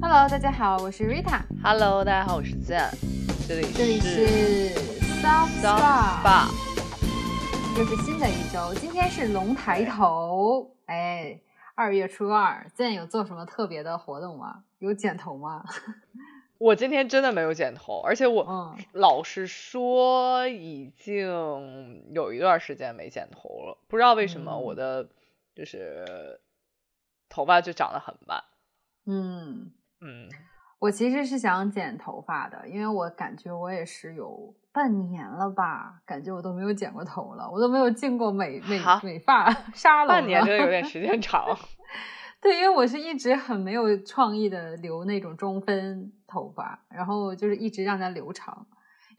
[0.00, 1.42] Hello，大家好，我是 Rita。
[1.62, 2.90] Hello，大家好，我是 Zen，
[3.46, 4.70] 这里这里是
[5.22, 6.48] Soft Spa，Spa。
[7.78, 11.40] 又是新的一周，今天是龙抬头，哎，
[11.74, 14.64] 二月初二，现在有做什么特别的活动吗？
[14.78, 15.64] 有剪头吗？
[16.58, 25.08] 我今天真的没有剪头，而且我嗯，老实说已经有一段时间没剪头了，不知道为什么嗯我的
[25.54, 26.40] 就是
[27.28, 28.42] 头发就长得很慢。
[29.06, 30.28] 嗯，嗯，
[30.78, 40.20] 我其实是想剪头发的，因为我感觉我也是有半年了吧，感觉我都没有剪过头了，我都没有进过美美美发沙龙了。
[40.20, 41.56] 半年真的有点时间长。
[42.40, 48.66] 对，因为我是一直很没有创意的留那种中分头发，然后就是一直让它留长。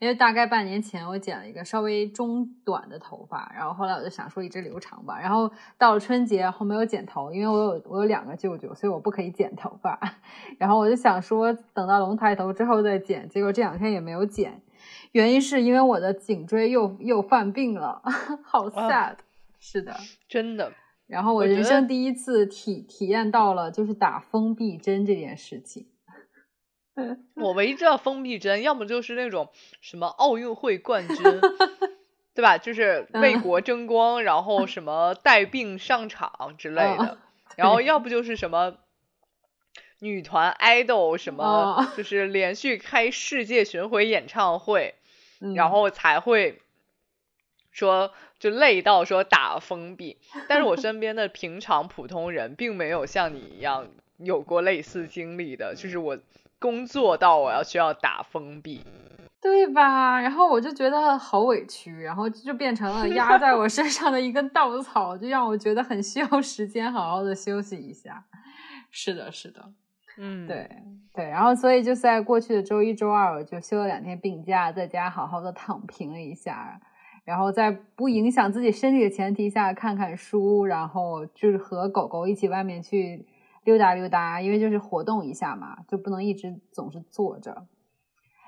[0.00, 5.20] 因为大概半年前我剪了一个稍微中短的头发，然后后来我就想说一直留长吧。
[5.20, 10.00] 然后到了春节后没有剪头，因为我有我有两个舅舅，所以我不可以剪头发。
[10.58, 14.62] 然后我就想说等到龙抬头之后再剪，结果这两天也没有剪，
[15.12, 18.00] 原因是因为我的颈椎又又犯病了，
[18.42, 19.16] 好 sad。
[19.58, 19.94] 是的，
[20.26, 20.72] 真的，
[21.06, 25.86] 然后我人生第一次体体验到了就是打封闭针这件事情。
[27.36, 31.16] 我唯一知道封闭针，要么就是那种什么奥运会冠军，
[32.34, 32.58] 对吧？
[32.58, 37.18] 就是为嗯国争光，然后什么带病上场之类的。
[37.56, 38.76] 然后要不就是什么
[39.98, 44.94] 女团 idol 什么哦，就是连续开世界巡回演唱会，
[45.40, 46.62] 嗯然后才会
[47.70, 50.16] 说就累到说打封闭。
[50.48, 56.18] 但是我身边的平常普通人并没有像你一样有过类似经历的，就是我
[56.60, 58.84] 工作到我要需要打封闭。
[59.42, 60.20] 对吧？
[60.20, 68.22] 然后我就觉得好委屈，然后就变成了压在我身上的一根稻草，就让我觉得很需要时间好好的休息一下。
[68.90, 69.72] 是的，是的。
[70.18, 70.68] 嗯，对
[71.14, 76.78] 对，然后所以就在过去的周一、周二，我就休了两天病假，在家好好的躺平了一下，
[77.24, 83.24] 然后在不影响自己身体的前提下看看书，然后就是和狗狗一起外面去
[83.64, 87.66] 溜达溜达，因为就是活动一下嘛，就不能一直总是坐着。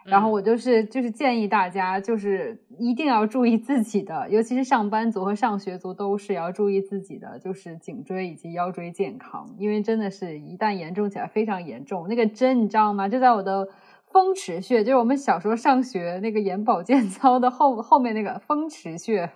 [0.04, 12.08] 然后嗯我就是就是建议大家，就是一定要注意自己的，尤其是上班族和上学族都是要注意自己的，就是颈椎以及腰椎健康，因为真的是一旦严重起来非常严重。
[12.08, 13.08] 那个针你知道吗？
[13.08, 13.68] 就在我的
[14.10, 19.30] 风池穴，就是我们小时候上学那个眼保健操的后后面那个风池穴，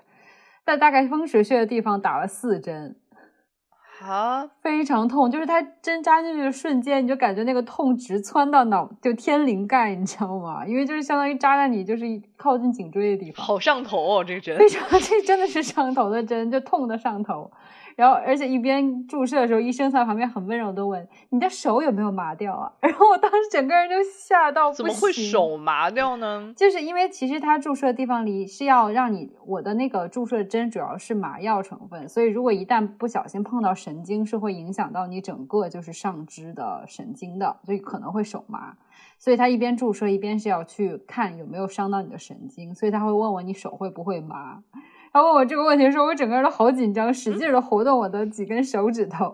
[0.64, 2.96] 在大概风池穴的地方打了四针。
[4.02, 10.66] 啊，非常痛，就是它针扎进去的瞬间，你就感觉那个痛直窜到脑，就天灵盖，你知道吗？
[10.66, 12.04] 因为就是相当于扎在你就是
[12.36, 14.68] 靠近颈椎的地方，好上头哦，这个针非。
[14.68, 17.50] 常这真的是上头的针，就痛的上头。
[17.96, 26.52] 然后而且一边注射的时候，医生在旁边很温柔的问：“你的手有没有麻掉啊？” 然后我当时整个人就吓到，怎么会手麻掉呢？
[26.54, 38.76] 就是因为其实它注射的地方里是要让你我的那个注射针主要是麻药成分，所以如果一旦不小心碰到神经，是会影响到你整个就是上肢的神经的，所以可能会手麻。
[39.18, 44.62] 所以他一边注射一边是要去看有没有伤到你的神经，所以他会问我你手会不会麻。
[45.16, 49.32] 他问我这个问题的时候，我整个人都好紧张，使劲的活动我的几根手指头。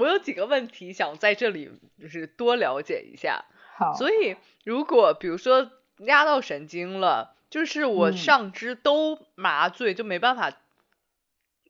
[0.00, 1.70] 我有几个问题想在这里
[2.00, 3.44] 就是多了解一下。
[3.76, 10.50] 好，所以如果比如说压到神经了，就是我嗯上肢都麻醉，就没办法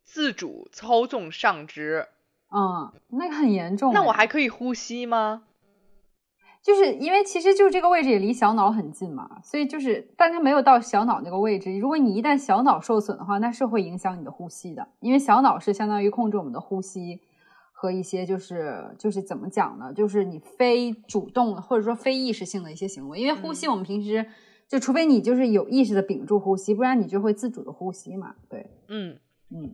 [0.04, 2.06] 自主操纵上肢，
[2.52, 3.94] 嗯，那个很严重哎。
[3.94, 5.42] 那我还可以呼吸吗？
[6.66, 11.78] 就是因为其实就这个位置也离小脑很近嘛，所以就是，但它没有到小脑那个位置。
[11.78, 17.20] 如果你一旦小脑受损的话，那是会影响你的呼吸的，因为小脑是相当于控制我们的呼吸
[17.70, 23.20] 和一些就是就是怎么讲呢，就是你非主动的或者说非意识性的一些行为。
[23.20, 24.26] 因为呼吸嗯我们平时、
[24.66, 28.34] 就除非你就是有意识的屏住呼吸，不然你就会自主的呼吸嘛。
[28.48, 29.16] 对，嗯
[29.50, 29.72] 嗯。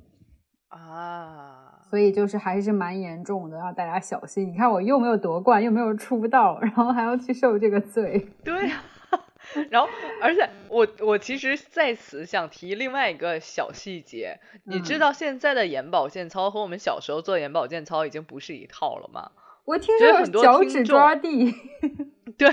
[0.69, 4.50] 啊，所以就是还是蛮严重的，让大家小心。
[4.50, 8.28] 你看我又没有夺冠，又没有出道，然后还要去受这个罪。
[8.43, 8.82] 对呀、
[9.69, 9.87] 然后，
[10.22, 19.32] 而且我我其实在此想提另外一个小细节，你知嗯道现在的眼保健操和我们小时候做眼保健操已经不是一套了吗？
[19.66, 21.55] 我听说很多脚趾抓地，
[22.38, 22.50] 对，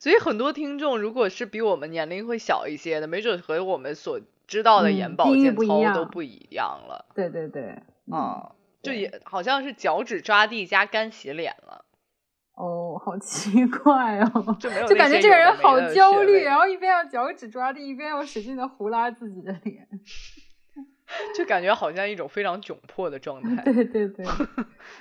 [0.00, 7.62] 所以很多听众如果是比我们年龄会小一些的，没准和我们所知道的嗯眼保健操都不一样了对对对，
[8.12, 8.50] 嗯，啊、
[8.82, 11.84] 就也好像是脚趾抓地加干洗脸了，
[12.54, 19.88] 哦，好奇怪哦， 就没有就感觉这个人好焦虑，然后一边要脚趾抓地，一边要使劲的胡拉自己的脸。
[21.34, 23.60] 就感觉好像一种非常窘迫的状态。
[23.66, 24.24] 对对对，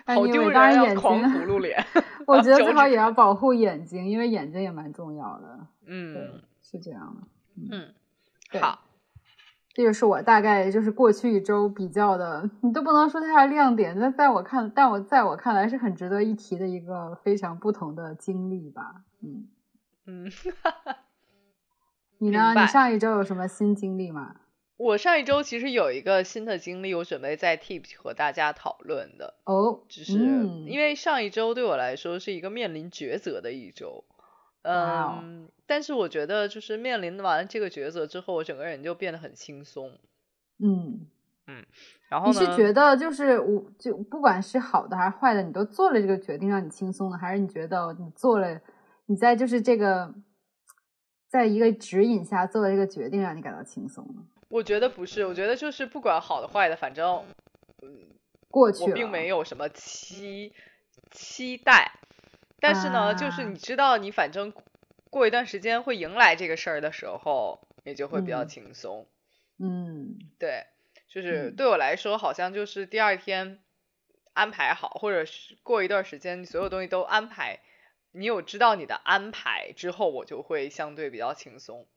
[0.06, 0.96] 好丢人啊！
[0.96, 1.86] 狂葫芦脸。
[2.25, 5.68] 我觉得最好也要保护眼睛，因为眼睛也蛮重要的。
[5.86, 7.28] 嗯，是这样的。
[7.72, 7.94] 嗯，
[8.60, 8.82] 好。
[9.80, 19.04] 这个是我大概就是过去一周比较的，你都不能说它是亮点，那在我看，但我在我看来是很值得一提的一个非常不同的经历吧。
[19.22, 19.48] 嗯
[20.06, 20.30] 嗯，
[22.18, 22.54] 你呢？
[22.54, 24.36] 你上一周有什么新经历吗？
[24.76, 29.36] 我上一周其实有一个新的经历，我准备在 Tips 和大家讨论的。
[29.46, 30.12] 哦，只是
[30.68, 34.04] 因为上一周对我来说是一个面临抉择的一周。
[34.64, 39.92] 嗯，但是我觉得就是面临完这个抉择之后，我整个人就变得很轻松。
[40.57, 41.06] 嗯。
[41.51, 41.66] 嗯，
[42.10, 48.62] 然后你是觉得就是我就不管是好的还是坏的，你都做了这个决定让你轻松的，还是你觉得你做了
[49.07, 50.13] 你在就是这个
[51.27, 54.22] 在一个指引下做了这个决定让你感到轻松呢？
[54.50, 57.25] 我觉得不是，我觉得就是不管好的坏的，反正，
[57.81, 57.98] 嗯，
[58.51, 60.54] 过去我并没有什么期
[61.10, 61.92] 期待，
[62.60, 64.54] 但是呢，就是你知道，你反正
[65.10, 69.08] 过一段时间会迎来这个事儿的时候，也就会比较轻松。
[69.58, 70.66] 嗯，对，
[71.08, 73.60] 就是对我来说，好像就是第二天
[74.34, 77.60] 安排好，或者是过一段时间，所有东西都安排，
[78.12, 81.88] 你有知道你的安排之后，我就会相对比较轻松。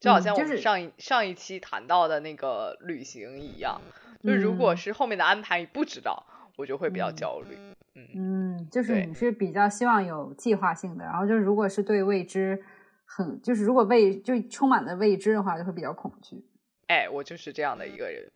[0.00, 3.82] 就好像我们上一上一期谈到的那个旅行一样，
[4.24, 7.56] 就是如果是后面的安排你不知道，我就会比较焦虑。
[7.94, 12.64] 嗯嗯，就是你是比较希望有计划性的，然后就是如果是对未知
[13.04, 16.44] 很，就是如果未就充满了未知的话，就会比较恐惧。
[16.86, 18.32] 哎，我就是这样的一个人。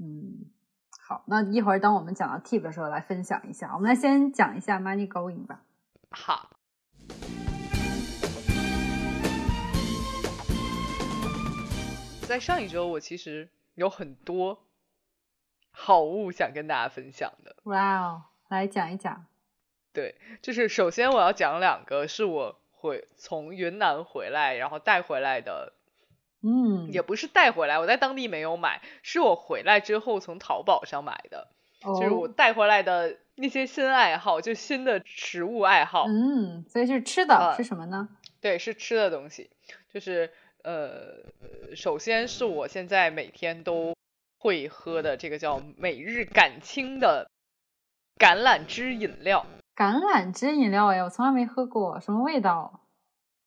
[0.00, 0.46] 嗯，
[1.06, 5.62] 好，那一会儿当我们讲到 tip 的时候来分享一下，我们来先讲一下 money going 吧。
[6.10, 6.50] 好。
[12.26, 14.58] 在上一周，我其实有很多
[15.76, 17.56] 好物想跟大家分享的。
[17.64, 19.26] 哇哦，来讲一讲。
[19.92, 25.72] 对，就是首先我要讲两个是我回从云南回来，然后带回来的。
[26.42, 31.48] 嗯，也不是带回来，我在当地没有买，是我回来之后从淘宝上买的。
[31.82, 36.06] 就是我带回来的那些新爱好，就新的食物爱好。
[36.06, 38.08] 嗯，所以是吃的，是什么呢？
[38.40, 39.50] 对，是吃的东西，
[39.92, 40.32] 就是。
[40.64, 41.18] 呃，
[41.76, 43.94] 首先是我现在每天都
[44.44, 47.30] 会喝的这个叫每日感清的
[48.20, 49.46] 橄榄汁饮料。
[49.74, 52.82] 橄榄汁饮料哎，我从来没喝过，什么味道？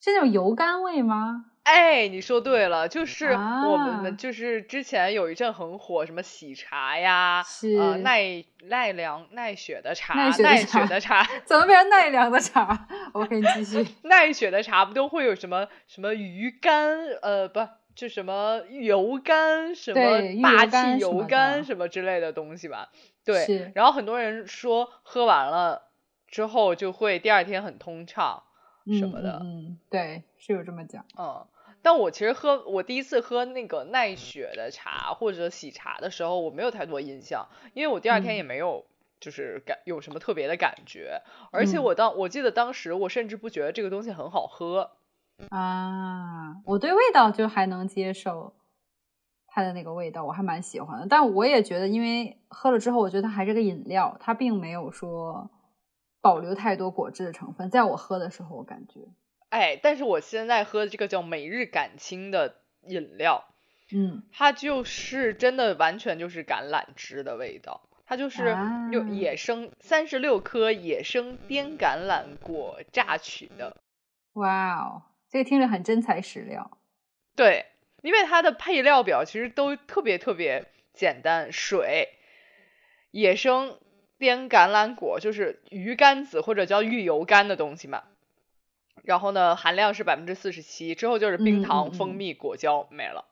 [0.02, 1.44] 是那种油甘味吗？
[1.62, 7.44] 哎，你说对了，就是我们就是之前有一阵很火，什么喜茶呀，
[7.78, 12.88] 呃耐耐凉耐雪的茶，耐雪的茶， 怎么变成耐凉的茶？
[13.14, 13.86] OK，继续。
[14.02, 16.98] 耐雪的茶不都会有什么什么鱼干？
[17.22, 17.60] 呃，不，
[17.98, 20.00] 就什么油肝，什么
[20.40, 22.92] 霸气油肝什么之类的东西吧？
[23.24, 23.72] 对。
[23.74, 25.82] 然后很多人说喝完了
[26.28, 28.44] 之后就会第二天很通畅
[28.86, 29.40] 什么的。
[29.42, 31.04] 嗯，对，是有这么讲。
[31.18, 31.44] 嗯。
[31.82, 38.86] 但我其实喝我第一次喝那个奈雪的茶或者喜茶的时候，我没有太多印象，因为我第二天也没有
[39.18, 44.92] 就是感有什么特别的感觉，而且我当我记得当时我甚至不觉得这个东西很好喝
[45.50, 48.54] 啊，我对味道就还能接受
[49.46, 55.50] 它的那个味道，我还蛮喜欢的，但我也觉得因为喝了之后，我觉得它还是个饮料，它并没有说
[56.20, 59.00] 保留太多果汁的成分，在我喝的时候，我感觉。
[59.48, 63.44] 哎，但是我现在喝的这个叫每日感清的饮料，
[63.90, 68.54] 嗯，它就是真的完全就是橄榄汁的味道，它就是
[68.92, 73.78] 用野生三十六颗野生滇橄榄果榨取的。
[74.34, 76.78] 哇哦，这个听着很真材实料。
[77.36, 77.66] 对，
[78.02, 82.08] 因为它的配料表其实都特别特别简单，水、
[83.10, 83.78] 野生
[84.18, 88.04] 滇橄榄果，就是鱼干子或者叫玉油干的东西嘛。
[89.04, 93.24] 然后呢，含量是百分之四十七，之后就是冰糖、蜂蜜、果胶没了。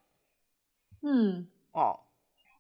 [1.03, 2.01] 嗯，哦，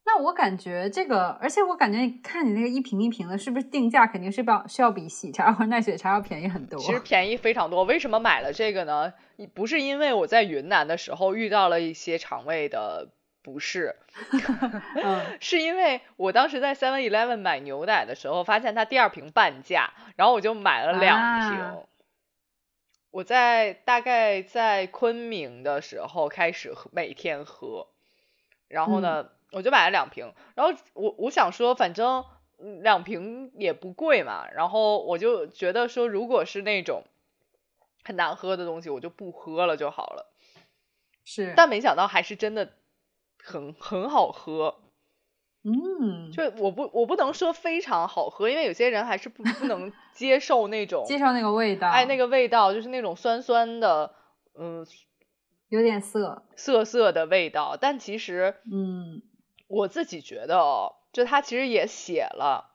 [0.06, 6.78] 那我感觉这个，而且我感觉看你那个一瓶一瓶的，是不是定价肯定是要是要比喜茶或者奈雪茶要便宜很多？
[6.78, 7.82] 其实便宜非常多。
[7.82, 9.12] 为什么买了这个呢？
[9.52, 13.08] 不是因为我在云南的时候遇到了一些肠胃的
[13.42, 13.96] 不适，
[15.40, 21.84] 是因为我当时在 Seven Eleven 买牛奶的时候，发现它第二瓶半价，然后我就买了两瓶。
[23.10, 27.88] 我在大概在昆明的时候开始，每天喝，
[28.68, 30.32] 然后呢，我就买了两瓶。
[30.54, 32.24] 然后我我想说，反正
[32.82, 34.48] 两瓶也不贵嘛。
[34.50, 37.04] 然后我就觉得说，如果是那种
[38.04, 40.32] 很难喝的东西，我就不喝了就好了。
[41.24, 42.72] 是，但没想到还是真的
[43.42, 44.76] 很很好喝。
[45.68, 54.14] 嗯，就我不我不能说非常好喝，因为有些人还是不不能 接受那种接受那个味道，哎那个味道就是那种酸酸的，
[54.56, 54.86] 嗯，
[55.68, 57.76] 有点涩，涩涩的味道。
[57.80, 59.22] 但其实嗯
[59.68, 62.74] 我自己觉得哦，就它其实也写了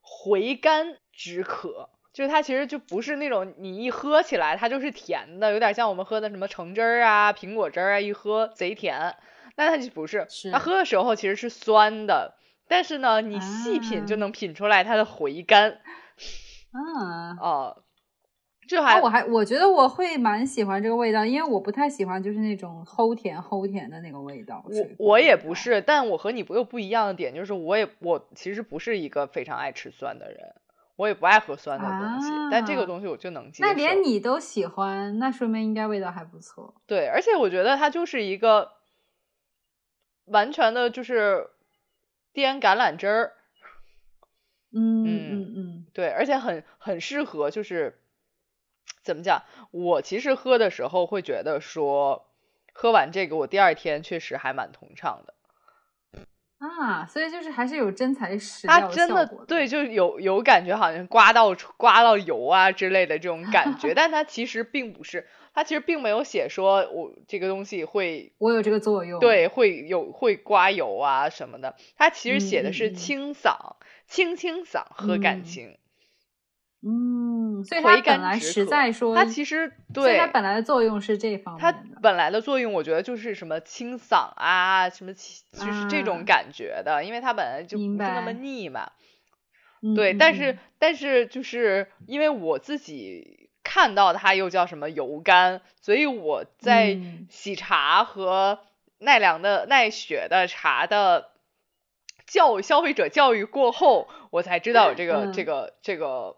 [0.00, 9.16] 回甘止渴，就是它其实就不是那种你一喝起来它就是甜的，有点像我们喝的什么橙汁儿啊、苹果汁儿啊，一喝贼甜。
[9.56, 12.34] 那它就不是，它喝的时候其实是酸的，
[12.68, 15.80] 但是呢，你细品就啊能品出来它的回甘
[16.72, 17.36] 嗯。
[17.38, 17.76] 啊。
[18.70, 24.64] 这啊，还我还我觉得我会蛮喜欢这个味道，因为我不太喜欢就是那种齁甜齁甜的那个味道。
[24.64, 30.54] 我我也，不是，但我和你不又不一样的点就是，我也我其实不是一个非常爱吃酸的人，
[30.94, 33.74] 我也不爱喝酸的东西，但这个啊东西我就能接受那。
[33.74, 36.72] 连你都喜欢，那说明应该味道还不错。
[36.86, 38.70] 对，而且我觉得它就是一个
[40.26, 41.48] 完全的就是
[42.32, 43.32] 颠橄榄汁儿，
[44.72, 47.99] 嗯嗯嗯嗯，对，而且很很适合，就是
[49.02, 49.42] 怎么讲？
[49.70, 52.26] 我其实喝的时候会觉得说，
[52.72, 55.34] 喝完这个我第二天确实还蛮通畅的。
[56.58, 73.76] 啊，所以就是还是有真材实它料的真的对，就有有感觉，好像刮到刮到油啊之类的这种感觉， 但它其实并不是，它其实并没有写说我这个东西会我有这个作用。，对会有会刮油啊什么的，它其实写的是清嗓，
[74.06, 75.78] 清清嗓喝感情
[76.82, 76.88] 嗯情，
[77.60, 81.72] 嗯，所以它回本来实在说，它其实对它本来的作用是这方它。
[82.02, 88.90] 本来的作用，我觉得就是什么清嗓啊，什么就是这种啊感觉的，因为它本来就不是那么腻嘛。
[89.82, 98.60] 嗯对，嗯但是嗯但是就是因为我自己看到它又叫什么油甘，所以我在嗯喜茶和
[98.98, 101.30] 奈良的奈雪的茶的
[102.26, 106.36] 教育消费者教育过后，我才知道有这个、这嗯个这个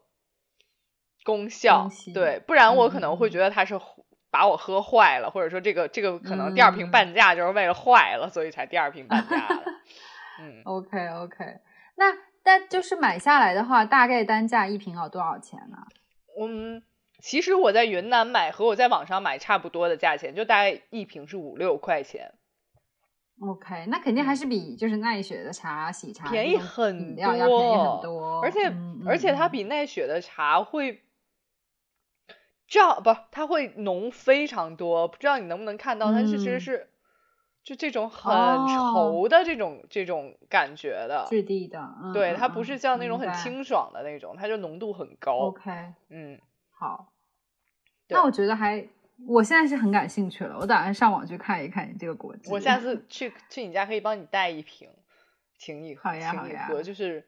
[1.25, 3.79] 功效对，不然我可能会觉得它是
[4.31, 9.63] 把我喝坏了，或者说这个这个可能第二瓶嗯半价就是为了坏了，所以才第二瓶半价的。
[10.41, 10.63] 嗯。
[10.65, 11.45] OK OK，
[11.97, 12.07] 那
[12.43, 15.77] 但就是买下来的话，大概单价一瓶要多少钱呢？
[16.41, 16.83] 嗯，
[17.21, 22.33] 其实我在云南买和我在网上买差不多的价钱，就大概一瓶是五六块钱
[23.43, 31.03] ，OK，那肯定还是比就是奈雪的茶、喜茶嗯便宜很多要便宜很多，而且、嗯而且它嗯比奈雪的茶会。
[32.73, 36.61] 这样不，它会浓非常多，不知道你能不能看到，它是其实嗯。
[36.61, 36.89] 是
[37.63, 38.67] 就这种很哦。
[38.67, 47.13] 稠的这种、这种感觉的，质地的，嗯对，嗯它不是像那种很清爽的那种，它就浓度很高，OK，嗯，好，
[48.09, 48.89] 那我觉得还，
[49.29, 52.51] 我现在是很感兴趣了，我打算上网去看一看你这个果汁。
[52.51, 54.89] 我下次去去你家可以帮你带一瓶，
[55.59, 57.23] 请你好呀好呀请你喝，就是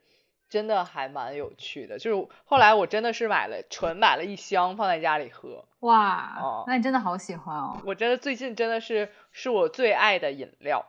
[0.48, 1.98] 真的还蛮有趣的。
[1.98, 7.80] 就是后来我真的是买了纯买了一箱放在家里喝，哇，哦那你真的好喜欢哦。
[7.84, 10.86] 我真的最近真的是是我最爱的饮料。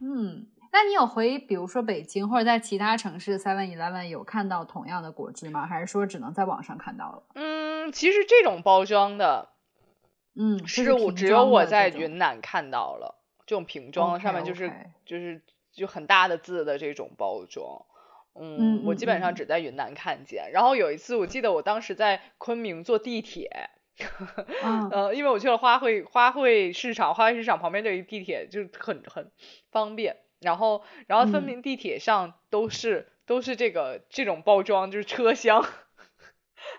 [0.00, 5.66] 嗯，那你有回比如说北京或者在其他城市 Seven Eleven 有看到同样的果汁吗？
[5.66, 7.22] 还是说只能在网上看到了？
[7.34, 9.50] 嗯，其实这种包装的
[10.34, 14.72] 嗯，就是我只有我在云南看到了，这种瓶装上面就是
[15.04, 17.84] 就是就很大的字的这种包装。
[18.40, 20.50] 嗯嗯，我嗯基本上嗯只在云南看见。
[20.52, 23.70] 然后有一次，我记得我当时在昆明坐地铁，
[24.64, 29.30] 嗯 呃，因为我去了花卉花卉市场，花卉市场旁边就一地铁，就很很
[29.70, 30.16] 方便。
[30.40, 35.64] 然后，然后分嗯明地铁上都是、都是这个这种包装，就是车厢，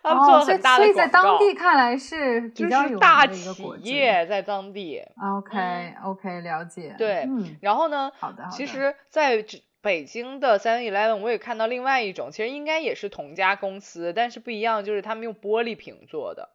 [0.02, 3.62] 他们做很大的所以在广告，当地看来是比就是大企。
[3.84, 5.02] 业在当地。
[5.38, 6.96] OK OK，了解。
[6.98, 16.50] 对嗯，然后呢，好的好的其实在这北京的 Seven Eleven 我也看到另外一种，其实应该也是同家公司，但是不一样，就是他们用玻璃瓶做的。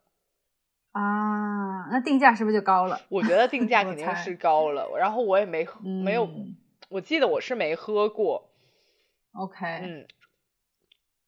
[0.93, 3.01] 啊，那定价是不是就高了？
[3.09, 6.57] 我觉得定价 肯定是高了，然后我也没喝没有，嗯
[6.91, 8.51] 我记得我是没喝过
[9.33, 10.07] ，OK，嗯，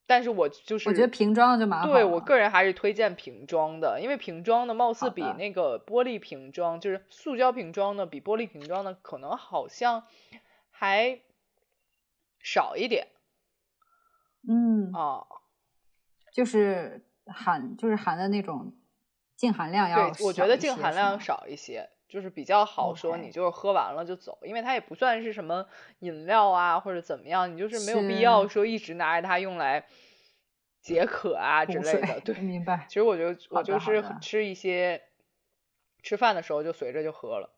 [0.07, 10.05] 但是我就是我觉得瓶装的就蛮好对我个人还是推荐瓶装的，因为瓶装的貌似比那个玻璃瓶装，就是塑胶瓶装的比玻璃瓶装的可能好像
[10.71, 11.19] 还
[12.47, 13.09] 少一点
[14.49, 15.27] 嗯，哦。
[16.33, 18.73] 就是含就是含的那种
[19.35, 25.67] 净含量要对，我觉得净含量少一些，就是比较好说，你就是喝完了就走，因为它也不算是什么
[25.99, 29.87] 饮料啊或者怎么样，你就是没有必要说一直拿着它用来
[30.81, 32.21] 解渴啊之类的。
[32.21, 32.95] 对， 明白其。
[32.95, 35.03] 实我就我就是吃一些，
[36.03, 37.51] 吃饭的时候就随着就喝了。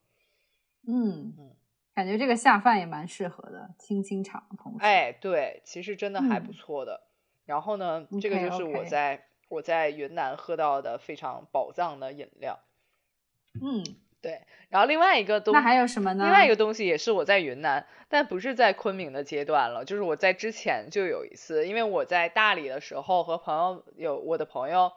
[0.87, 1.57] 嗯嗯，
[1.99, 4.79] 感觉这个下饭也蛮适合的，清清肠同时。
[4.79, 7.03] 哎，对，其实真的还不嗯错的。
[7.45, 12.61] 然后呢，这个就是我在我在云南喝到的非常宝藏的饮料。
[13.61, 13.83] 嗯，
[14.23, 16.23] 对，然后另外一个东那还有什么呢？
[16.23, 24.93] 另外一个东西也是我在云南，但不是在昆明的阶段了，就是我在之前就有一次，因为我在大理的时候和朋友有我的朋友，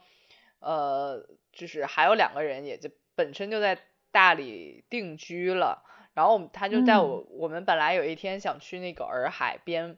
[0.60, 3.80] 呃，就是还有两个人也就本身就在
[4.12, 9.98] 大理定居了，然后他就带我，我们本来有一天想去那个洱海边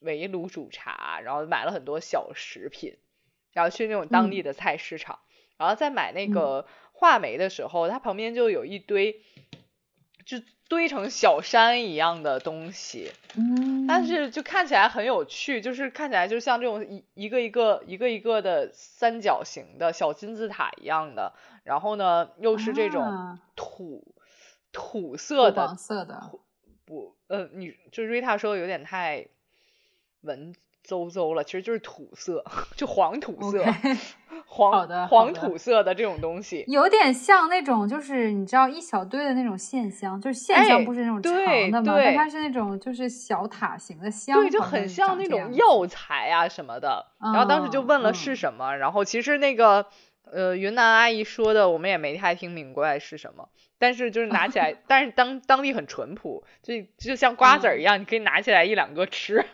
[0.00, 2.96] 围炉煮茶，然后买了很多小食品，
[3.52, 5.18] 然后去那种当地的菜市场，
[5.56, 9.22] 然后在买那个话梅的时候，它旁边就有一堆。
[10.24, 10.38] 就
[10.70, 23.38] 堆成小山一样的东西，嗯，但是就看起来很有趣，就是看起来就像这种一一个一个一个一个的三角形的小金字塔一样的，然后呢又是这种啊
[24.74, 26.30] 土、色的黄色的，
[26.84, 29.26] 不，呃，你就瑞塔说的有点太
[30.20, 30.52] 文
[30.86, 32.44] 绉绉了，其实就是土色，
[32.76, 33.64] 就黄土色
[34.46, 36.64] 黄好的黄土色的这种东西。
[36.68, 47.06] 有点像那种，就是你知道一小堆的那种线香，就是线香哎不是那种对长的嘛，对但它是那种就是小塔形的香，对，就很像那种药材啊什么的。
[47.20, 49.86] 然后当时就问了嗯是什么，然后其实那个
[50.30, 53.48] 呃云南阿姨说的，我们也没太听明白是什么。
[53.78, 59.44] 但是就是拿起来， 但是当当地很淳朴，就就像瓜子儿一样，你可以拿起来一两个吃。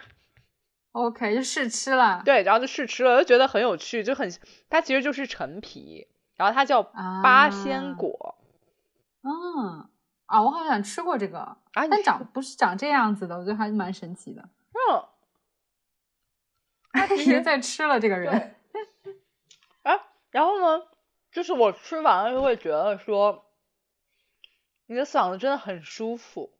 [0.92, 4.28] OK 就试吃了，对，然后就试吃了，就觉得很有趣，就很
[4.68, 8.36] 它其实就是陈皮，然后它叫啊八仙果
[9.22, 9.88] 嗯
[10.26, 14.42] 啊，我好像吃过这个，啊，但长不是长这样子的，我觉得还蛮神奇的。
[14.42, 15.04] 嗯，
[16.92, 18.56] 他已经在吃了这个人，
[20.30, 20.84] 然后呢，
[21.32, 23.44] 就是我吃完了就会觉得说，
[24.86, 26.52] 你的嗓子真的很舒服。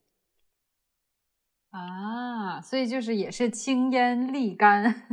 [1.70, 5.06] 啊，所以就是也是清咽利肝。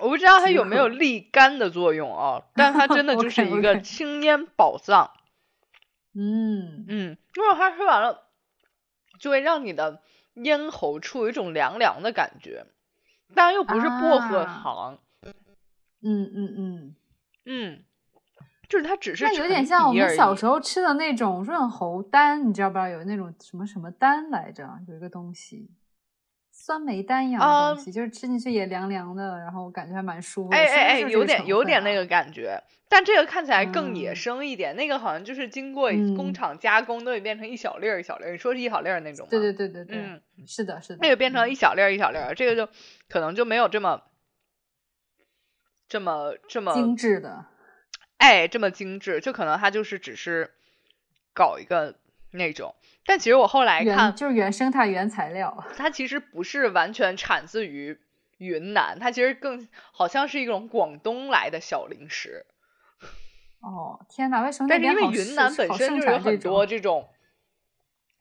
[0.00, 5.12] 我不知道它有没有利肝的作用啊，但它真的 就是一个清咽宝藏。
[6.14, 8.26] 嗯，嗯，因为它吃完了，
[9.18, 10.02] 就会让你的
[10.34, 12.66] 咽喉处有一种凉凉的感觉，
[13.34, 15.32] 但又不是薄荷啊糖，嗯
[16.02, 16.96] 嗯嗯，嗯，
[18.68, 24.68] 就是它只是那有点像我们小时候吃的那种润喉丹，你知道不知道有那种什么什么丹来着？
[24.88, 25.70] 有一个东西，
[26.50, 38.32] 酸梅丹一样的啊东西，就是吃进去也凉凉的，然后我感觉还蛮舒服哎哎哎，有点有点那个感觉，但这个看起来更野嗯生一点，那个好像就是经过嗯工厂加工，都得变成一小粒儿一小粒儿。
[38.32, 39.30] 你说是一小粒儿那种吗？
[39.30, 42.68] 对对对对对，嗯，是的，是的，那个变成嗯一小粒儿一小粒儿，这个就
[43.08, 44.02] 可能就没有这么
[45.88, 47.46] 这么这么精致的，
[48.18, 50.52] 哎这么精致，就可能他就是只是
[51.32, 51.94] 搞一个
[52.32, 52.74] 那种。
[53.04, 55.64] 但其实我后来看，就是原生态原材料。
[55.76, 57.98] 它其实不是完全产自于
[58.38, 62.46] 云南，它其实更好像是一种广东来的小零食。
[63.60, 67.08] 哦，天哪，为什么那但是因为云南本身就有很多这种，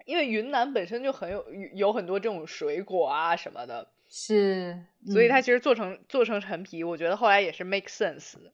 [0.05, 8.53] 因为云南本身就很有有很多这种水果啊什么的，是，所以它嗯其实做成做成陈皮，我觉得后来也是 make sense 的。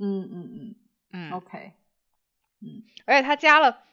[0.00, 0.74] 嗯嗯嗯
[1.12, 1.72] 嗯，OK，
[2.60, 3.84] 嗯而且它加了，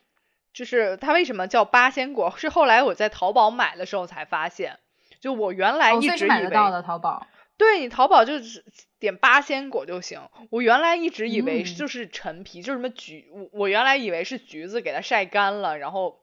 [0.54, 4.80] 就是它为什么叫八仙果，是后来我在淘宝买的时候才发现，
[5.20, 7.28] 就我原来一直以为，买得到的淘宝。
[7.58, 8.66] 对你淘宝就只
[8.98, 10.20] 点八仙果就行。
[10.50, 16.21] 我原来一直以为嗯就是陈皮，就是什么橘，我我原来以为是橘子给它晒干了，然后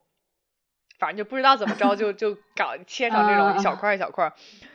[0.98, 4.32] 反正就不知道怎么着就就搞切成这种一小啊块一小块。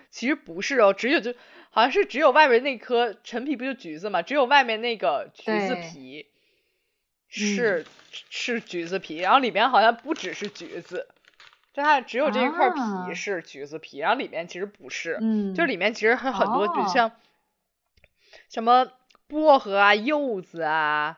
[0.10, 1.34] 其实不是哦，只有就
[1.72, 6.28] 好像是只有外面那颗陈皮不就橘子嘛，只有外面那个橘子皮
[7.28, 7.84] 是、
[8.30, 11.08] 是橘子皮，然后里面好像不只是橘子，
[11.74, 15.18] 就它只有这一块啊皮是橘子皮，然后里面其实不是。
[15.20, 17.12] 嗯，就里面其实还很多，比如哦像
[18.50, 18.88] 什么
[19.28, 21.18] 薄荷啊、柚子啊，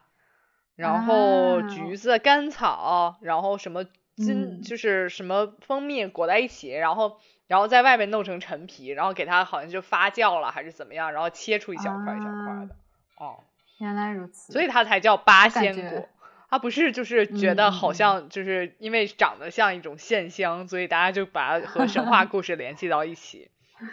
[0.78, 12.76] 然后啊橘子、甘草，然后什么金，嗯就是什么蜂蜜裹在一起，然后然后在外面弄成陈皮，然后给它好像就发酵了还是怎么样，然后切出一小块一小块啊的，
[13.18, 13.44] 哦，
[13.80, 14.54] 原来如此。
[14.54, 16.08] 所以它才叫八仙果。
[16.48, 23.50] 它不是就是觉得好像就是因为长得像一种线香，所以大家就把它和神话故事联系到一起，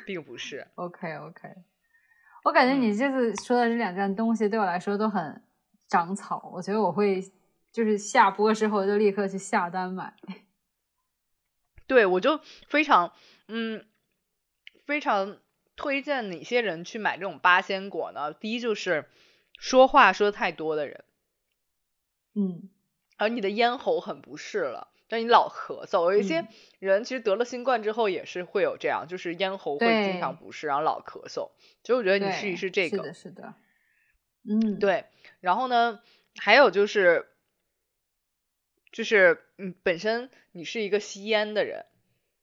[0.07, 0.69] 并不是。
[0.77, 1.49] OK OK，
[2.45, 5.43] 我感觉嗯你这次说的这两件东西对我来说都很
[5.89, 7.21] 长草，我觉得我会
[7.73, 10.15] 就是下播之后就立刻去下单买。
[11.87, 13.13] 对，我就非常
[13.49, 13.85] 嗯
[14.87, 15.39] 非常
[15.77, 18.33] 推荐哪些人去买这种八仙果呢？
[18.33, 19.09] 第一就是
[19.59, 21.05] 说话说太多的人，
[22.35, 22.71] 嗯
[23.17, 26.13] 而你的咽喉很不适了，让你老咳嗽。
[26.13, 31.51] 有一些嗯人其实得了新冠之后也是会有这样，就是咽喉会经常不适，然后老咳嗽。
[31.85, 33.55] 所以我觉得你，试一试这个是的，，是的，
[34.49, 35.05] 嗯，，对。
[35.41, 36.01] 然后呢，
[36.37, 37.29] 还有就是，
[38.93, 41.87] 就是嗯，本身你是一个吸烟的人，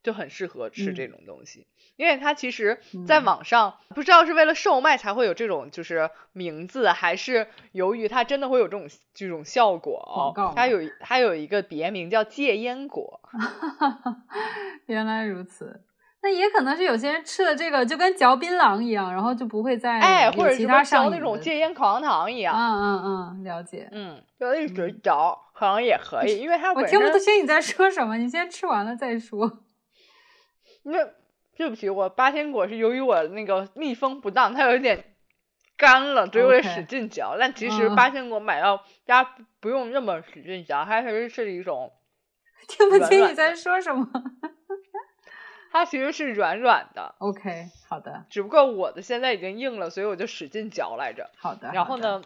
[0.03, 9.99] 就很适合吃这嗯种东西，因为它其实在嗯网上不知道是为了售卖才会有这种就是名字，还是由于它真的会有这种这种效果
[10.35, 10.53] 哦。
[10.55, 13.21] 它有它有一个别名叫戒烟果，
[14.87, 15.83] 原来如此。
[16.21, 22.53] 那也可能是有些人吃了这个就跟嚼槟榔一样，然后就不会再哎，或者其他嚼那种戒烟口香糖一样。
[22.57, 23.03] 嗯嗯
[23.39, 23.87] 嗯，了解。
[23.93, 29.65] 嗯，就一直嚼，可能也可以，因为它我听不清你在说什么，你先吃完了再说。
[30.83, 31.05] 那
[31.57, 35.03] 对不起，我八仙果是由于我那个密封不当，它有一点
[35.75, 37.35] 干了，所以我得使劲嚼。
[37.37, 41.91] 但其实嗯八仙果买到大家不用那么使劲嚼，它其实是一种，
[42.69, 44.07] 听不清你在说什么。
[45.71, 51.29] 它其实是软软的，OK，好的，只不过我的现在已经硬了，所以我就使劲嚼来着。
[51.37, 51.69] 好的。
[51.73, 51.97] 然后？
[51.97, 52.21] 呢，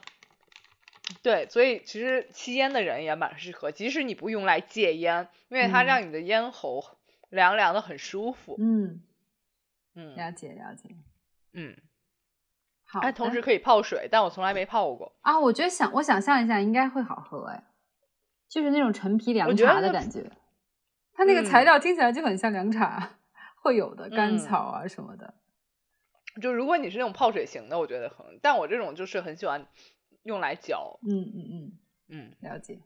[1.23, 6.83] 对，所以其实吸烟的人也蛮适合，即使你不用来戒烟，因为它嗯让你的咽喉
[7.29, 8.57] 凉凉的很舒服。
[8.59, 9.01] 嗯，
[9.95, 10.89] 嗯了解了解。
[11.53, 11.75] 嗯，
[12.83, 12.99] 好。
[12.99, 15.15] 它同时可以泡水，但我从来没泡过。
[15.21, 17.63] 啊，我觉得想我想象一下，应该会好喝哎，
[18.49, 20.29] 就是那种陈皮凉茶的感觉。
[21.13, 23.17] 它那个材嗯料听起来就很像凉茶
[23.62, 25.36] 会有的甘嗯草啊什么的。
[26.41, 29.67] 就如果你是那种泡水型的，我觉得很，但我这种就是很喜欢
[30.23, 30.99] 用来嚼。
[31.03, 32.79] 嗯嗯嗯，嗯，了解。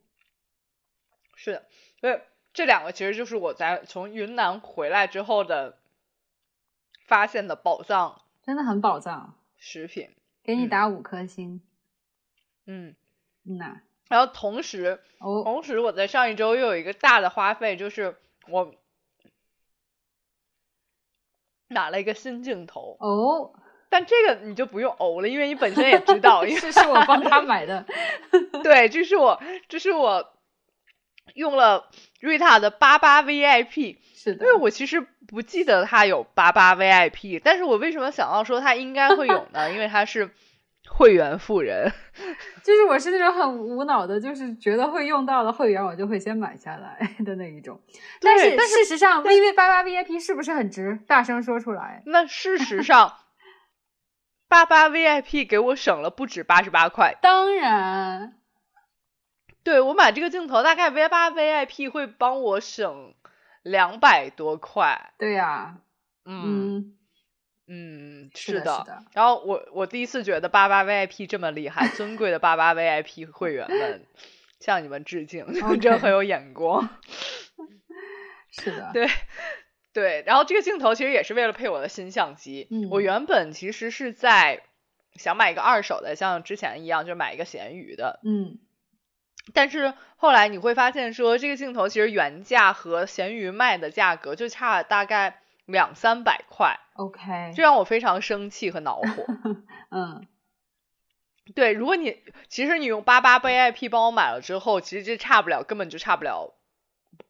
[1.36, 1.66] 是的，
[2.00, 2.20] 所以
[2.54, 5.78] 这两个其实就是我在从云南回来之后的
[7.06, 10.10] 发现的宝藏真的很宝藏，食品。
[10.44, 11.62] 给你嗯打五颗星。
[12.66, 12.96] 嗯，
[13.44, 18.74] 嗯呐，然后同时，哦，同时我在上一周又有一个大的花费，就是我
[21.68, 22.98] 买了一个新镜头。
[23.00, 27.86] 哦，但这个你就不用呕了，因为你本身也知道， 因为是是我帮他买的。
[28.64, 30.34] 对，这是我，这是我
[31.36, 39.72] 用了瑞塔的八八 VIP，是的，因为我其实不记得它有八八 VIP，但是我为什么想到说它应该会有呢？
[39.72, 40.30] 因为它是
[40.90, 41.92] 会员富人，
[42.64, 47.80] 就是我是那种很无脑的，就是觉得会用到的会员，我就会先买下来的那一种。
[48.22, 50.98] 但是对但事实上，VV 八八 VIP 是不是很值？
[51.06, 52.02] 大声说出来。
[52.06, 53.14] 那事实上，
[54.48, 57.16] 八八 VIP 给我省了不止八十八块。
[57.22, 58.40] 当然，
[59.64, 63.14] 对我买这个镜头，大概 V 八 VIP 会帮我省
[63.64, 65.14] 两百多块。
[65.18, 65.78] 对呀、
[66.26, 66.94] 嗯
[67.68, 68.78] 嗯，嗯，是的的。
[68.80, 74.06] 是的然后我我第一次觉得八八 VIP 这么厉害， 尊贵的八八 VIP 会员们
[74.60, 75.46] 向你们致敬
[75.82, 76.88] 真很有眼光。
[78.50, 79.08] 是的，对
[79.98, 82.68] 对，然后这个镜头其实也是为了配我的新相机。
[82.70, 84.62] 嗯我原本其实是在
[85.16, 88.20] 想买一个二手的，像之前一样，就买一个闲鱼的。
[88.24, 88.60] 嗯
[89.56, 99.26] 但是后来你会发现说，这个镜头其实原价和闲鱼卖的价格就差大概两三百块，，OK，这让我非常生气和恼火。
[99.90, 100.28] 嗯
[101.56, 106.54] 对，如果你其实你用八八 VIP 帮我买了之后，其实这差不了，根本就差不了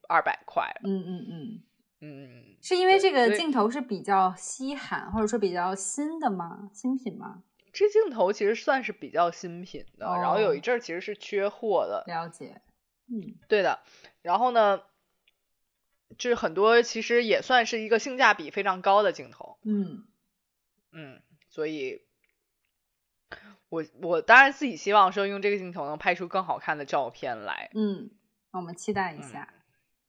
[0.09, 0.75] 二百块。
[0.83, 1.61] 嗯嗯嗯，
[1.99, 6.69] 嗯，是因为这个镜头是比较稀罕，或者说比较新的吗？
[6.73, 7.43] 新品吗？
[7.73, 12.03] 这镜头其实算是比较新品的，然后有一哦阵儿其实是缺货的。
[12.07, 12.61] 了解，
[13.07, 13.79] 嗯对的，
[14.21, 14.81] 然后呢，
[16.17, 19.57] 就是很多其实也算是一个性价比非常高的镜头。
[19.63, 20.05] 嗯
[20.91, 22.05] 嗯，所以。
[23.69, 28.09] 我我当然自己希望说用这个镜头能拍出更好看的照片来，嗯，
[28.53, 29.53] 那我们期待一嗯下。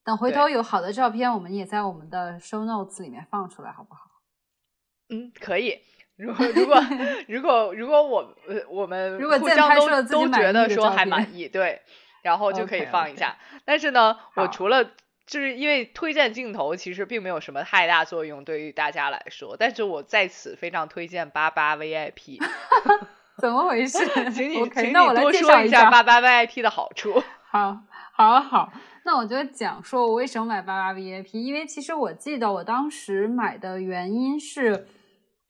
[0.08, 4.00] 等回头有好的照片，我们也在我们的 show notes 里面放出来，好不好？
[5.10, 5.80] 嗯，可以。
[6.16, 6.82] 如果如果
[7.28, 11.82] 如果如果我呃我们如果互相都都觉得说还满意，对，
[12.22, 13.36] 然后就可以放一下。
[13.66, 14.82] 但是呢，我除了
[15.26, 22.40] 就是因为推荐镜头其实并没有什么太大作用对于大家来说，但是我在此非常推荐八八 VIP，
[23.36, 23.98] 怎么回事
[24.32, 27.22] 请你请你多说一下八八 VIP 的好处。
[27.50, 27.78] 好，
[28.12, 28.72] 好，好，
[29.04, 34.86] 那我就讲说我为什么买八八 VIP，因为其实我记得我当时买的原因是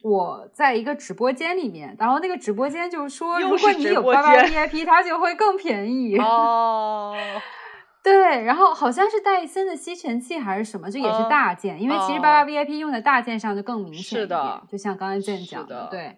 [0.04, 6.16] 我在一个直播间里面，然后那个直播间就说，如果你有八八 VIP，它就会更便宜。
[6.18, 7.16] 哦，
[8.04, 16.16] 对，然后好像是戴森的吸尘器还是什么，就也是嗯大件，因为其实哦八八 VIP 用在大件上就更明显是一点的就像刚才健是讲的对。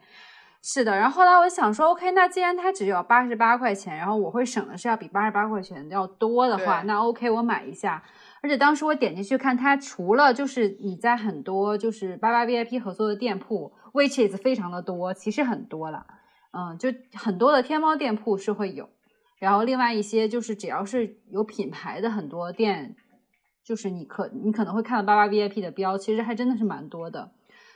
[0.62, 8.02] 是的，然后后来我想说，OK，那既然它只有八十八块钱，然后我会省的是要比八十八块钱要多的话，那 OK，我买一下。
[8.42, 16.06] 而且当时我点进去看，它除了就是你在很多就是八八 VIP 合作的店铺，which is 非常的多，其实很多了，
[16.52, 18.88] 嗯，就很多的天猫店铺是会有，
[19.38, 22.96] 然后另外一些就是只要是有品牌的很多店，
[23.64, 27.32] 就是你可你可能会看到八八 VIP 的标，其实还真的是蛮多的，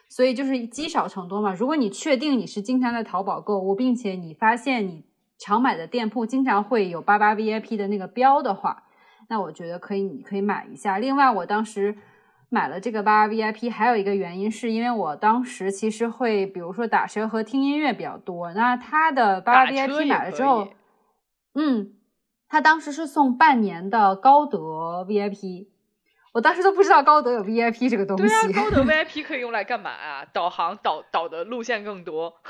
[0.09, 1.53] 所以就是积少成多嘛。
[1.55, 5.05] 如果你确定你是经常在淘宝购物，并且你发现你
[5.39, 8.85] 常买的店铺经常会有八八 VIP 的那个标的话，
[9.29, 10.99] 那我觉得可以，你可以买一下。
[10.99, 11.97] 另外，我当时
[12.49, 18.53] 买了这个八八 VIP，还有一个原因是因为我当时其实会，比如说打车和听音乐比较多。
[18.53, 20.69] 那它的八八 VIP 买了之后，
[21.55, 21.95] 嗯，
[22.49, 25.67] 他当时是送半年的高德 VIP，
[26.35, 28.25] 我当时都不知道高德有 VIP 这个东西。
[28.25, 30.27] 对啊，高德 VIP 可以用来干嘛啊？
[30.33, 32.35] 导航导导的路线更多。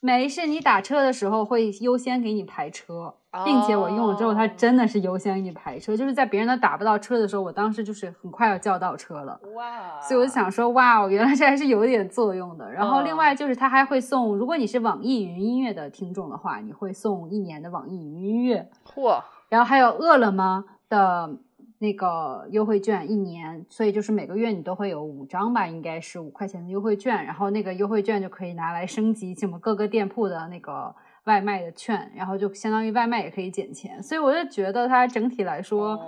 [0.00, 3.14] 没事，你打车的时候会优先给你排车，
[3.44, 5.96] 并且我用了之后，它真的是优先给你排车。
[5.96, 9.40] 就是在别人都打不到车的时候，我当时就是很快要叫到车了。
[9.54, 10.00] 哇！
[10.00, 12.70] 所以我就想说，哇，原来这还是有点作用的。
[12.70, 18.68] 然后另外就是它还会送，如果你是网易云音乐的听众的话，你会送一年的网易云音乐。
[18.84, 19.22] 嚯！
[19.48, 21.30] 然后还有饿了么的。
[21.78, 35.98] 那个优惠券一年，所以就是每个月你都会有五张吧，应该是五块钱的优惠券，然后那个优惠券就可以拿来升级什么各个店铺的那个外卖的券，然后就相当于外卖也可以减钱，所以我就觉得它整体来说，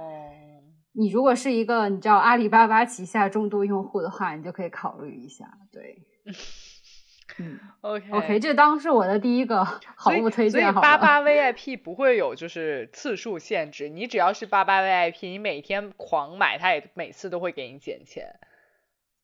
[0.93, 6.07] 你如果是一个你知道阿里巴巴旗下重度用户的话，你就可以考虑一下，对。
[7.39, 10.61] 嗯， OK OK，这当是我的第一个好物推荐。
[10.63, 18.27] 所以八八 VIP 不会有就是次数限制，你只要是八八 VIP，你每天狂买，它也每次都会给你减钱。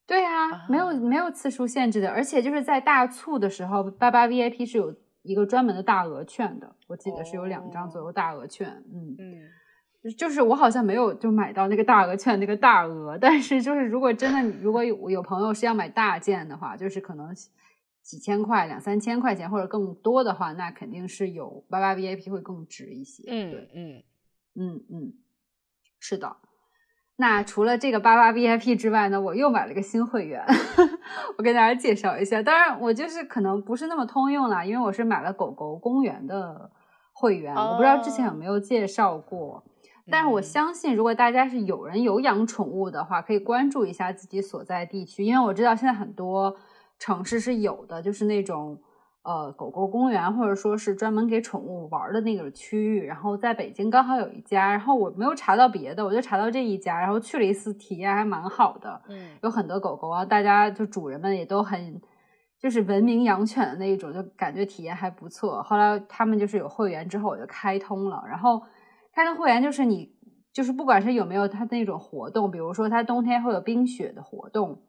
[0.07, 8.68] 对啊，没有没有次数限制的，而且就是在大促的时候，八八 VIP 是有一个专门的大额券的，我记得是有两张左右大额券。
[8.92, 17.35] 嗯嗯，就是我好像没有就买到那个大额券那个大额，但是就是如果真的如果有有朋友是要买大件的话，就是可能。
[18.05, 23.25] 几千块、两三千块钱或者更多的话，那肯定是有八八 VIP 会更值一些。
[23.27, 24.03] 嗯嗯
[24.55, 25.12] 嗯嗯，
[25.99, 26.37] 是的。
[27.17, 30.45] 那除了这个八八 VIP 之外呢，我又买了个新会员，
[31.38, 32.43] 我跟大家介绍一下。
[32.43, 36.71] 当然，我就是可能不是那么通用啦，因为我是买了狗狗公园的
[37.14, 39.64] 会员，我不知道之前有没有介绍过。
[40.11, 46.55] 但是我相信，如果大家是有人有养宠物的话，可以关注一下自己所在地区，因为我知道现在很多。
[46.98, 48.80] 城市是有的，就是那种
[49.24, 53.04] 呃狗狗公园，或者说是专门给宠物玩的那个区域。
[53.04, 59.02] 然后在北京刚好有一家，然后我没有查到别的，我就查到这一家，然后去了一次，体验还蛮好的。
[59.09, 62.00] 嗯，有很多狗狗啊，大家就主人们也都很
[62.59, 65.62] 就是文明养犬的那一种，就感觉体验还不错。
[65.62, 68.24] 后来他们就是有会员之后，我就开通了。
[68.26, 68.62] 然后
[69.12, 70.14] 开通会员就是你
[70.52, 74.80] 就是不管是有没有它那种活动，比如说它冬天会有冰雪的活动。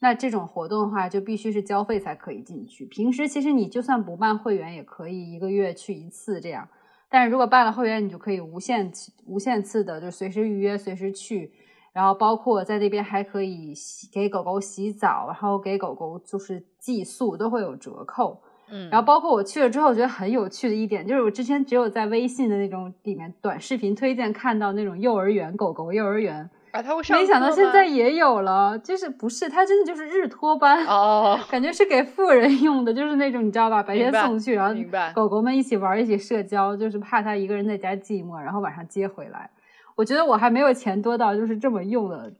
[0.00, 2.86] 那这种活动的话，就必须是交费才可以进去。
[2.86, 6.68] 平时其实你就算不办会员，也可以一个月去一次这样。
[7.08, 8.92] 但是如果办了会员，你就可以无限
[9.26, 11.52] 无限次的，就随时预约，随时去。
[11.92, 18.40] 然后包括在那边还可以洗给狗狗洗澡，然后给狗狗就是寄宿都会有折扣。
[18.70, 18.88] 嗯。
[18.90, 26.48] 然后包括我去了之后，我觉得很有趣的一点，就是我之前只有在微信的那种里面短视频推荐看到那种幼儿园狗狗幼儿园。
[26.72, 34.74] 啊，他会上没想到现在也有了，就是不是他真的就是日托班哦，感觉是给富人用的，就是那种你知道吧，白天送去，然后
[35.14, 39.50] 狗狗们一起玩，一起社交，就是怕他一个人在家寂寞，然后晚上接回来。
[39.96, 42.32] 我觉得我还没有钱多到就是这么用的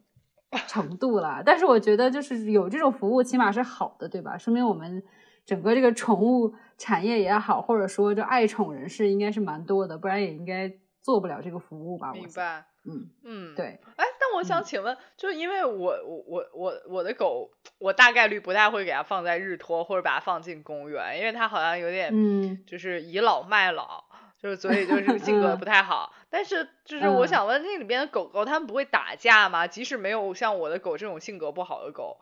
[0.66, 4.38] 程度了，但是我觉得就是有这种服务起码是好的，对吧？
[4.38, 5.02] 说明我们
[5.44, 12.12] 整个这个宠物产业也好，或者说这爱宠人士应该是蛮多的，不然也应该做不了这个服务吧？
[12.12, 12.64] 明白。
[12.84, 24.04] 嗯嗯，对，哎，但我想请问，就是因为我我我我我的狗，我大概率不太会给它放在日托或者把它放进公园，因为它好像有点，嗯，就是倚老卖老，
[24.38, 26.12] 就是所以就是 性格不太好。
[26.28, 29.66] 但是就是我想问，那里边的狗狗它们不会打架吗？
[29.66, 32.18] 即使没有像我的狗这种性格不好的狗，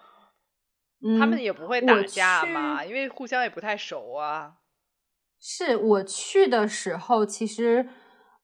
[1.19, 2.85] 它们也不会打架吗？
[2.85, 4.55] 因为互相也不太熟啊。
[5.41, 7.89] 是我去的时候，其实，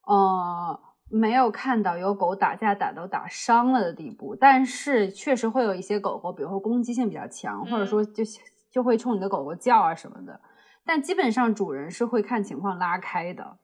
[0.05, 0.79] 呃。
[1.15, 8.23] 没有看到有狗打架打到打伤了的地步，但是确实会有一些狗狗，比如说攻击性比较强，或者说就
[8.71, 10.41] 就会冲你的狗狗叫啊什么的。
[10.83, 13.57] 但基本上主人是会看情况拉开的，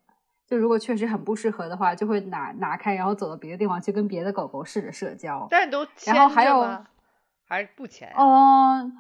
[0.46, 5.48] 就如果确实很不适合的话，就会拿拿开，然后走到别的地方去跟别的狗狗试着社交。
[5.50, 6.62] 但是都然后还有
[7.48, 8.14] 还是不牵？
[8.16, 8.96] 嗯，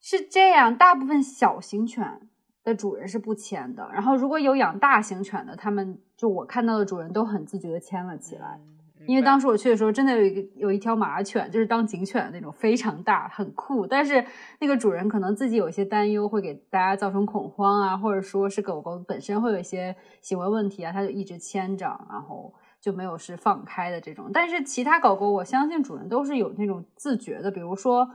[0.00, 2.20] 是这样，大部分小型犬。
[2.64, 8.60] 的主人是不牵的，然后如果有养大型犬的，他们就我看到的主人都很自觉的牵了起来。
[9.06, 13.86] 因为当时我去的时候，真的有一个有一条马犬，就是当警犬的那种，非常大，很酷。
[13.86, 14.22] 但是
[14.58, 24.30] 那个主人可能自己有一些担忧，会给大家造成恐慌啊，或者说是狗狗本身会有一些行为问题啊，它就一直牵着，然后就没有是放开的这种。
[24.34, 28.06] 但是其他狗狗，我相信主人都是有那种自觉的，比如说，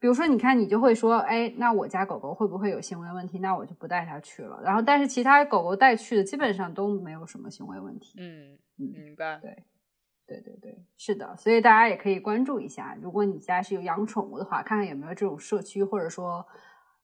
[0.00, 3.38] 比如说，你看你就会说，哎，那我家狗狗会不会有行为问题？
[3.38, 4.60] 那我就不带它去了。
[4.64, 8.14] 然后，但是其他狗狗带去的基本上都没有什么行为问题。
[8.18, 9.38] 嗯，明白。
[9.40, 9.64] 对。
[10.26, 16.46] 对对对，是的，所以大家也可以关注一下，如果你家是有养宠物的话，看看有没有这种社区或者说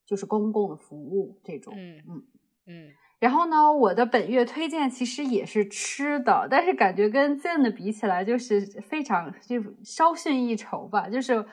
[0.05, 1.75] 就是公共的服务这种。
[1.77, 2.23] 嗯嗯
[2.69, 2.89] 嗯。
[3.19, 11.09] 然后呢，我的本月推荐其实也是吃的，但是感觉跟 Zen 的比起来，就是非常就稍逊一筹吧。
[11.09, 11.45] 就是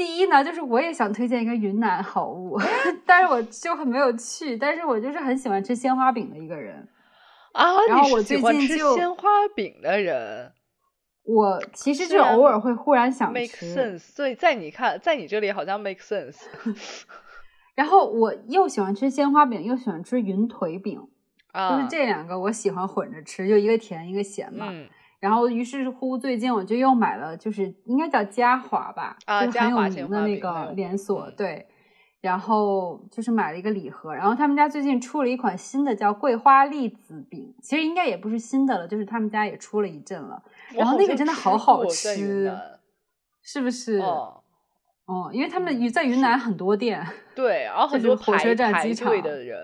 [0.00, 2.58] 第一呢，就是我也想推荐一个云南好物，
[3.04, 6.88] 但是我就很没有去，但是我就是很喜欢吃鲜花饼的一个人。
[7.52, 7.74] 啊！
[7.86, 10.50] 然后我最近就鲜花饼的人，
[11.24, 13.34] 我其实就偶尔会忽然想吃。
[13.34, 16.46] make sense，所以在你看，在你这里好像 make sense。
[17.76, 20.98] 然后我又喜欢吃鲜花饼，又喜欢吃云腿饼，
[21.52, 24.68] 就是这两个我喜欢混着吃，就一个甜一个咸嘛。
[24.70, 24.88] 嗯。
[25.20, 31.66] 然后于是乎，最近我就又买了，就是应该叫嘉华吧，就是很有名的那个连锁，对。
[32.22, 40.42] 然后就是买了一个礼盒，然后他们家最近出了一款新的叫桂花栗子饼，其实应该也不是新的了，就是他们家也出了一阵了。
[40.74, 42.52] 然后那个真的好好吃，
[43.42, 44.00] 是不是？
[44.00, 44.42] 哦，
[45.06, 47.02] 哦，因为他们在云南很多店，
[47.34, 49.58] 对，然后很多火车站、机场的人。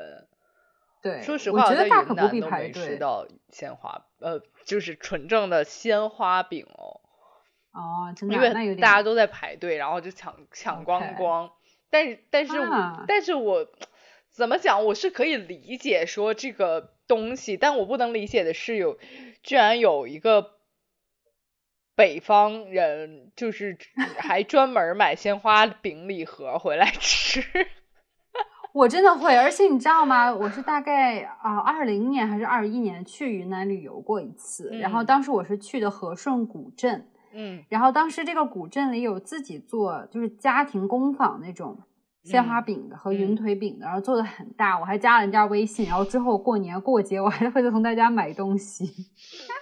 [1.03, 2.73] 对，说实话，我觉得大可不必排队。
[2.73, 3.91] 吃到鲜花，
[4.21, 7.01] 呃，就是纯正的鲜花饼哦。
[7.73, 11.53] 哦，真的，因为大家都在排队，然后就抢抢光光。
[11.89, 12.53] 但是，但是，
[13.07, 13.67] 但是我
[14.31, 14.85] 怎么讲？
[14.85, 18.99] 我是可以理解说这个东西，但我不能理解的是，有
[19.43, 20.57] 居然有一个
[21.95, 23.79] 北方人，就是
[24.19, 27.45] 还专门买鲜花饼礼盒回来吃。
[28.77, 30.31] 我真的会，而且你知道吗？
[30.31, 37.09] 我是大概啊，二零年还是二一年去云南旅游过一次，然后当时我是去的和顺古镇。
[37.33, 41.79] 嗯，然后当时这个古镇里有自己做，就是家庭工坊那种
[42.23, 44.79] 鲜花饼的和云腿饼的，然后做的很大。
[44.79, 48.85] 我还加了人家微信，然后之后过年过节我还会从大家买东西。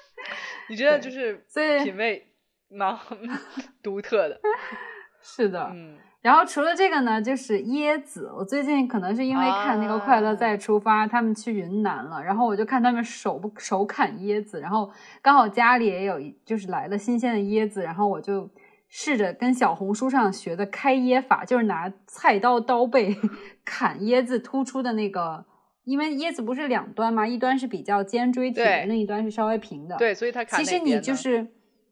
[0.68, 2.26] 你觉得就是所以品味
[2.68, 2.98] 蛮
[3.80, 4.40] 独特的，
[5.22, 5.98] 是的，嗯。
[6.24, 8.32] 然后除了这个呢，就是椰子。
[8.34, 18.48] 我最近可能是因为看那个《快乐再出发》，他们去云南了，然后我就看他们手不手砍椰子，然后刚好家里也有，就是来了新鲜的椰子，然后我就
[18.88, 23.14] 试着跟小红书上学的开椰法，就是拿菜刀刀背
[23.62, 25.44] 砍椰子突出的那个，
[25.84, 27.26] 因为椰子不是两端嘛？
[27.26, 29.98] 一端是比较尖锥体的，另一端是稍微平的。
[29.98, 31.48] 对，所以它其实你就是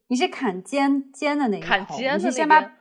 [0.06, 2.72] 你是砍尖尖的那一头，你是先把。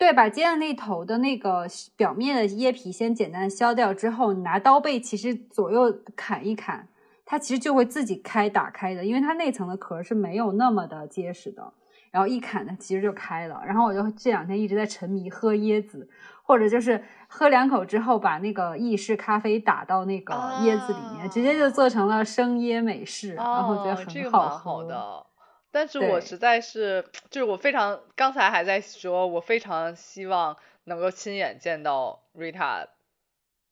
[0.00, 6.88] 对，把尖的那头的那个表面的椰皮先简单削掉之后，你拿刀背其实左右砍一砍，
[7.26, 11.74] 它其实就会自己开打开的，因为它内层的壳是没有那么的结实的。
[12.10, 13.62] 然后一砍呢，其实就开了。
[13.66, 16.08] 然后我就这两天一直在沉迷喝椰子，
[16.42, 20.32] 或者就是喝两口之后，把那个意式咖啡打到那个
[20.62, 25.26] 椰子里面，直接就做成了生椰美式，然后觉得很好喝。
[25.72, 32.86] 但是我实在是，就是我非常刚才还在说，我非常希望能够亲眼见到 Rita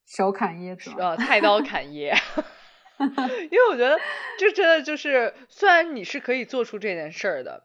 [0.06, 2.16] 手砍椰子，呃，菜刀砍椰
[2.98, 3.98] 因为我觉得
[4.38, 7.64] 这真的就是，虽然你是可以做出这件事儿的，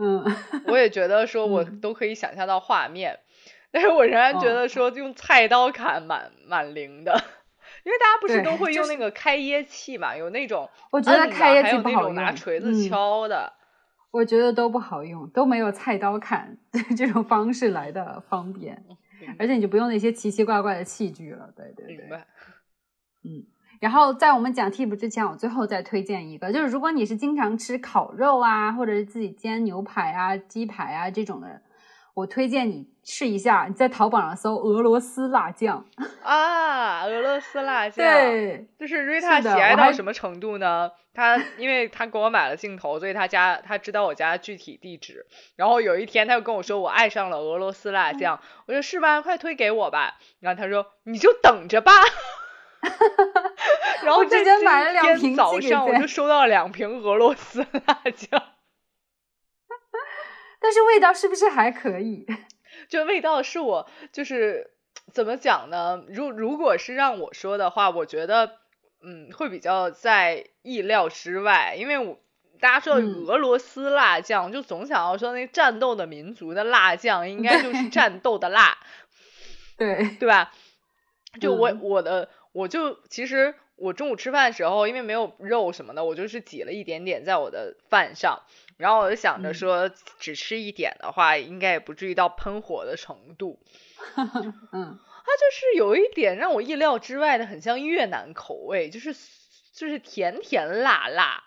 [0.00, 0.24] 嗯，
[0.68, 3.20] 我也觉得说我都可以想象到画面，
[3.70, 7.22] 但是我仍然觉得说用菜刀砍蛮蛮灵的。
[7.84, 13.52] 因为大家不是都会用那个开椰器嘛，有那种，我觉得开椰器不好用，拿锤子敲的，
[14.10, 16.56] 我觉得都不好用，都没有菜刀砍
[16.96, 18.82] 这种方式来的方便，
[19.38, 22.26] 而且你就不用那些奇奇怪怪的器具了，对对对，明白。
[23.22, 23.44] 嗯，
[23.80, 31.60] 然后在我们讲 tip 之前，我最后再推荐一个，就是如果你是经常吃烤肉啊，或者是自己煎牛排啊、鸡排啊这种的。
[32.14, 35.84] 我推荐你试一下，你在淘宝上搜俄罗斯辣酱
[36.22, 40.90] 啊，俄罗斯辣酱，对，就是 Rita 喜爱到什么程度呢？
[41.12, 45.26] 他因为他给我买了镜头，所以他家他知道我家具体地址。
[45.54, 49.20] 然后有一天他又跟我说我爱上了俄罗斯辣酱，我说是吧？
[49.20, 50.14] 快推给我吧。
[50.40, 51.92] 然后他说你就等着吧。
[54.04, 58.42] 然后直接买了两瓶，早上我就收到了两瓶俄罗斯辣酱。
[60.64, 62.24] 但是味道是不是还可以？
[62.88, 64.70] 就味道是我就是
[65.12, 66.02] 怎么讲呢？
[66.08, 68.56] 如如果是让我说的话，我觉得
[69.02, 72.18] 嗯会比较在意料之外，因为我
[72.60, 78.78] 大家说嗯俄罗斯辣酱，就总想要说那战斗的民族的辣酱应该就是 战斗的辣，
[79.76, 80.50] 对，对吧？
[81.40, 88.42] 就我嗯我的我就其实我中午吃饭的时候，因为没有肉什么的，我就是挤了一点点在我的饭上，
[88.76, 93.58] 然后我就想着嗯说只吃一点的话，应该也不至于到喷火的程度。
[94.16, 94.22] 嗯，
[94.72, 99.14] 它就是有一点让我意料之外的，很像越南口味，就是
[99.72, 101.44] 就是甜甜辣辣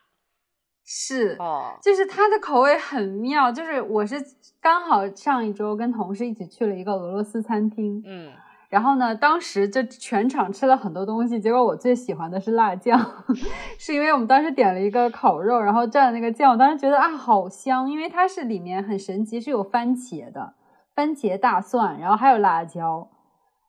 [0.83, 3.51] 是，哦，就是它的口味很妙。
[3.51, 4.15] 就是我是
[4.61, 8.33] 刚好上一周跟同事一起去了一个俄罗斯餐厅，嗯
[8.69, 12.99] 然后呢，当时就全场吃了很多东西，结果我最喜欢的是辣酱，
[13.79, 20.53] 是因为我们当时点了一个烤肉，然后蘸了那个酱，我当时觉得啊好香，因为它是里面很神奇，是有番茄的，
[20.93, 23.09] 番茄、大蒜，然后还有辣椒，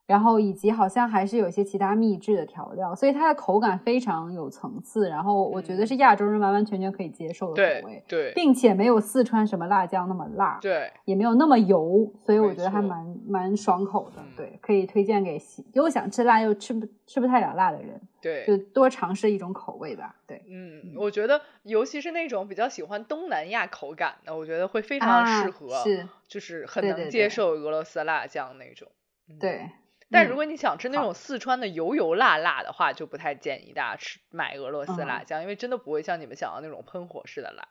[0.09, 14.13] 然后以及好像还是有一些其他秘制的调料，所以它的口感非常有层次，然后我觉得是亚洲人完完全全可以接受的口味，对并且没有四川什么辣酱那么辣，对，也没有那么油，所以我觉得还蛮蛮爽口的。
[14.17, 20.15] 嗯对，可以推荐给喜又想吃辣又吃不吃不太了辣的人，对，就多尝试一种口味吧。
[20.25, 28.87] 对，嗯，我觉得尤其是那种比较喜欢东南亚口感的，我觉得会非常适啊合，是，就是很能接受俄罗斯辣酱那种。
[29.29, 29.69] 嗯对。
[30.09, 37.67] 嗯但如果你想吃那种四川的油油辣辣的话，就不太建议大家吃买俄罗斯辣嗯酱，因为真的不会像你们想要那种喷火式的辣。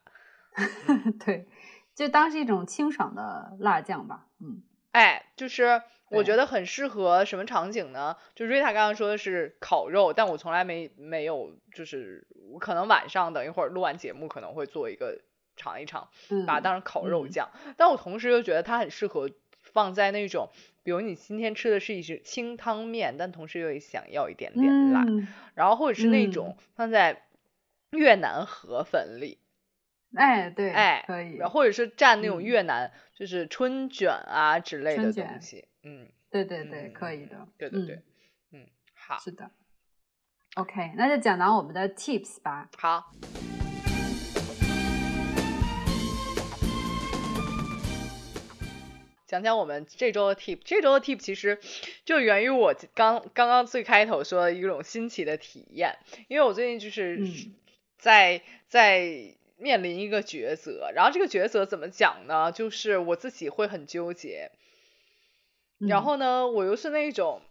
[1.25, 1.49] 对，
[1.95, 4.27] 就当是一种清爽的辣酱吧。
[4.41, 4.63] 嗯，
[4.93, 8.17] 哎，就是我觉得很适合什么场景呢？
[8.37, 15.21] 就瑞塔刚刚说的是烤肉，但我从来没没有，就是我可能晚上等一会儿录完节目可能会做一个
[15.57, 17.51] 尝一尝，嗯把它当成烤肉嗯酱。
[17.77, 19.29] 但我同时又觉得它很适合
[19.73, 20.49] 放在那种，
[20.89, 27.25] 比如你今天吃的是一只清汤面，但同时又想要一点点辣，嗯，然后或者是那嗯种放在
[27.91, 29.39] 越南河粉里，
[30.15, 36.09] 哎，对，哎，可以，然后或者是蘸那种嗯越南就是春卷啊之类的东西，嗯。
[36.31, 37.47] 对对对，嗯可以的。
[37.59, 38.03] 对对对，
[38.53, 39.51] 嗯，好，是的。
[40.55, 42.71] OK，那就讲到我们的 tips 吧。
[42.79, 43.13] 好，
[49.29, 50.59] 讲讲我们这周的 tip。
[50.65, 51.61] 这周的 tip 其实
[52.07, 55.99] 就源于我刚刚刚最开头说的一种新奇的体验，
[56.29, 57.55] 因为我最近就是嗯
[57.99, 62.51] 在在面临一个抉择，然后这个抉择怎么讲呢？
[62.53, 64.51] 就是我自己会很纠结，
[65.79, 67.43] 然嗯后呢，我又是那种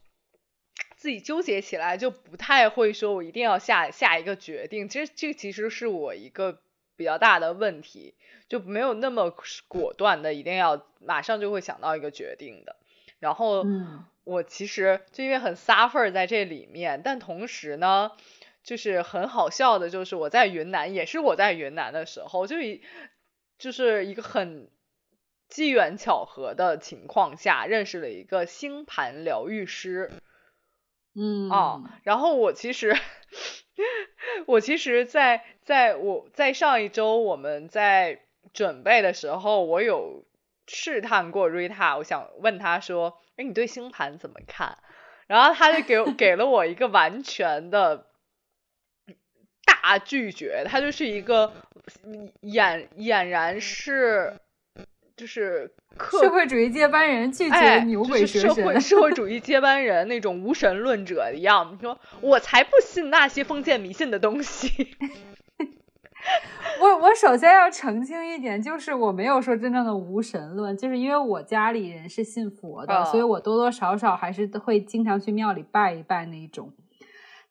[0.95, 4.89] 自己纠结起来就不太会说，我一定要下下一个决定。
[4.89, 6.59] 其实这其实是我一个
[6.97, 8.15] 比较大的问题，
[8.49, 9.33] 就没有那么
[9.69, 12.75] 果断的一定要马上就会想到一个决定的。
[13.19, 18.11] 然后嗯我其实就因为很撒份儿在这里面，但同时呢。
[18.63, 22.81] 就是很好笑的，就是我在云南，也是我在云南的时候，就一
[23.57, 24.69] 就是一个很
[25.47, 30.11] 机缘巧合的情况下，认识了一个星盘疗愈师
[31.15, 31.99] 嗯啊。
[32.03, 32.93] 然后我其实，
[34.47, 38.19] 我其实在，在我在上一周我们在
[38.53, 40.25] 准备的时候，我有
[40.67, 44.77] 试探过瑞塔，我想问他说：“哎，你对星盘怎么看？”
[45.27, 48.07] 然后他就给我 给了我一个完全的。
[49.65, 51.53] 大拒绝，他就是一个
[52.41, 54.39] 俨俨然是
[55.15, 58.65] 就是客社会主义接班人拒绝哎，牛就是社鬼蛇神。
[58.65, 64.95] 会社会主义接班人那种无神论者一样，你说我才不信那些封建迷信的东西。
[66.81, 76.71] 我我首先要澄清一点，就是我没有说真正的无神论，就是因为我家里人是信佛的，哦所以我多多少少还是会经常去庙里拜一拜那一种。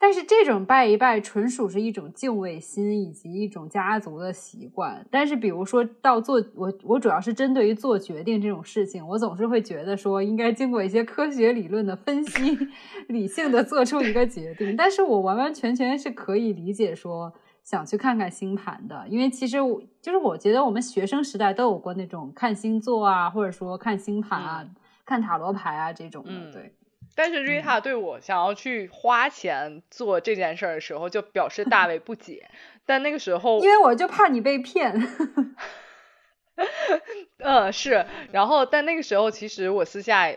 [0.06, 5.04] 但是这种拜一拜纯属是一种敬畏心以及一种家族的习惯。
[5.10, 12.56] 但是比如说到做我我主要是针对于做决定这种事情，我总是会觉得说应该经过一些科学理论的分析，
[13.08, 14.76] 理性的做出一个决定。
[14.76, 17.32] 但是我完完全全是可以理解说
[17.64, 24.72] 想去看看星盘的，因为其实我就是我觉得我们学生时代都有过那种看星座啊，或者说看星盘啊、嗯
[25.04, 26.75] 看塔罗牌啊这种的，嗯对。
[27.16, 32.48] 但是瑞塔对我想要去花钱做这件事儿的时候，就表示大为不解。
[32.86, 34.94] 但那个时候，因为我就怕你被骗。
[37.38, 40.32] 嗯，是，然后但那个时候其实我私下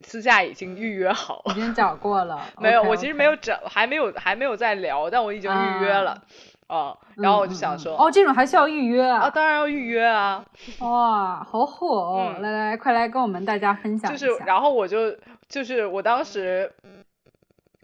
[0.00, 6.22] 私下已经预约好了，已经找过了，没有我其实没有找，还没有还没有在聊，但我已经预约了，
[6.66, 9.30] 啊，然后我就想说，哦，这种还需要预约啊，啊？
[9.30, 10.44] 当然要预约啊，
[10.80, 12.34] 哇，好火哦！
[12.36, 15.16] 嗯来来来，快来跟我们大家分享就是。，然后我就
[15.48, 16.72] 就是我当时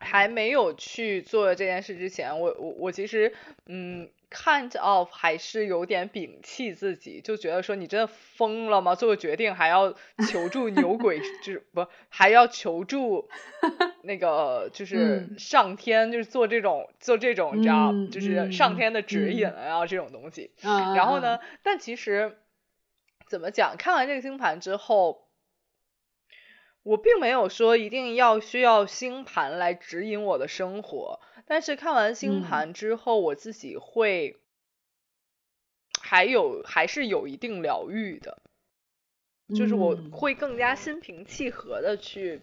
[0.01, 3.33] 还没有去做这件事之前，我我我其实
[3.67, 8.95] 嗯 kind of 还是有点摒弃自己，就觉得说你真的疯了吗？
[8.97, 9.95] 做个决定还要
[10.29, 13.29] 求助牛鬼， 就是不还要求助
[14.03, 20.51] 那个就是嗯上天，就是做这种做这种你知道，嗯就是上嗯天的指引嗯啊这种东西。
[20.63, 22.37] 嗯，然后呢，但其实
[23.29, 23.77] 怎么讲？
[23.77, 25.29] 看完这个星盘之后，
[26.83, 34.41] 我并没有说一定要需要星盘来指引我的生活，但是看完星嗯盘之后，我自己会
[36.01, 38.43] 还有还是有一定疗愈的，
[39.57, 42.43] 就是我嗯会更加心平气和的去。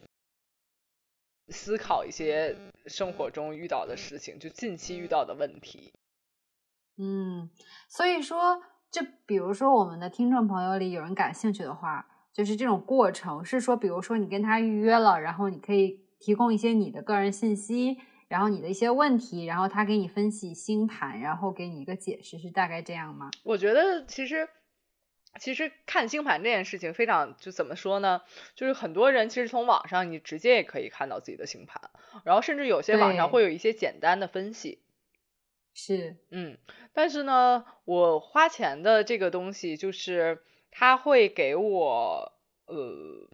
[1.51, 5.91] 思考一些生活中遇到的事情，就近期遇到的问题。
[6.95, 7.49] 嗯，
[7.87, 8.61] 所以说，
[8.91, 23.31] 就比如说我们的听众朋友里有人感兴趣的话，就是这种过程是说，比如说你跟他预约了，然后你可以提供一些你的个人信息，然后你的一些问题，然后他给你分析星盘，然后给你一个解释，是大概这样吗？
[23.43, 24.47] 我觉得其实
[25.39, 28.21] 其实看星盘这件事情非常就怎么说呢？
[28.55, 31.89] 就是很多人其实从网上你直接也可以看到自己的星盘，
[32.23, 34.79] 然后甚至有些网上会有一些简单的分析。
[35.73, 36.57] 是，嗯，
[36.93, 40.41] 但是呢，我花钱的这个东西就是
[40.71, 42.33] 它会给我
[42.65, 43.27] 呃。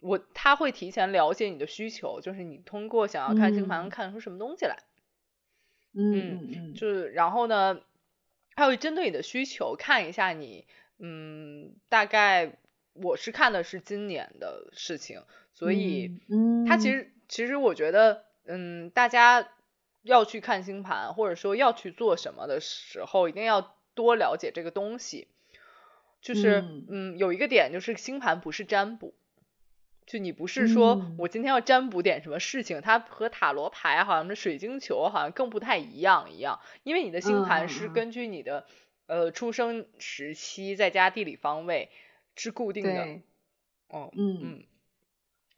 [0.00, 4.78] 我他会提前了解你的需求，就是你通过想要看星盘嗯看出什么东西来，
[5.92, 7.80] 嗯嗯嗯，就是然后呢，
[8.54, 10.68] 他会针对你的需求看一下你，
[11.00, 12.58] 嗯，大概
[12.92, 19.48] 我是看的是今年的事情，所以嗯，他其实其实我觉得，嗯，大家
[20.02, 25.26] 要去看星盘或者说要去做什么的时候，一定要多了解这个东西。
[26.20, 26.86] 就是嗯。
[26.88, 29.14] 嗯，有一个点就是星盘不是占卜。
[30.06, 31.16] 就你不是说嗯。
[31.18, 38.66] 我今天要占卜点什么事情，它和塔罗牌好像是水晶球好像更不太一样一样，因为你的星嗯盘是根据你的
[39.06, 41.90] 呃出生时期再加地理方位
[42.36, 43.20] 是固定的，
[43.88, 44.38] 哦嗯。
[44.42, 44.64] 嗯。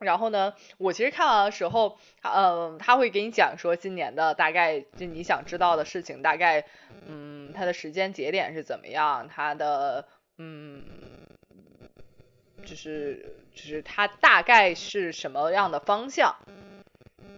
[0.00, 6.64] 然后呢，我其实看完的时候，呃，他会给你讲说今年的大概就你想知道的事情，大概
[7.06, 10.08] 嗯它的时间节点是怎么样，它的
[10.42, 10.82] 嗯
[12.64, 16.54] 就是就是它大概是什么样的方向，嗯。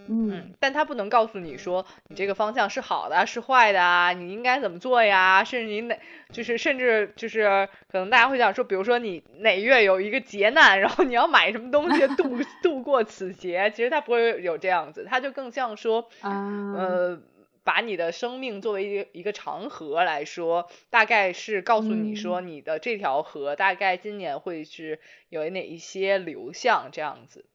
[0.05, 5.97] 嗯，但它不能告诉你说你这个方向是好的啊是坏的啊，你应该怎么做呀，甚至你哪
[6.29, 16.29] 就是甚至就是可能大家会想说，比如说你哪月有一个劫难，然后你要买什么东西 度度过此劫，其实它不会有这样子，它就更像说啊，
[16.75, 17.21] 呃。
[17.63, 24.99] 把你的生命作为一个一个长河来说，大概是告诉你说嗯你的这条河大概今年会是
[25.29, 27.45] 有哪一些流向这样子。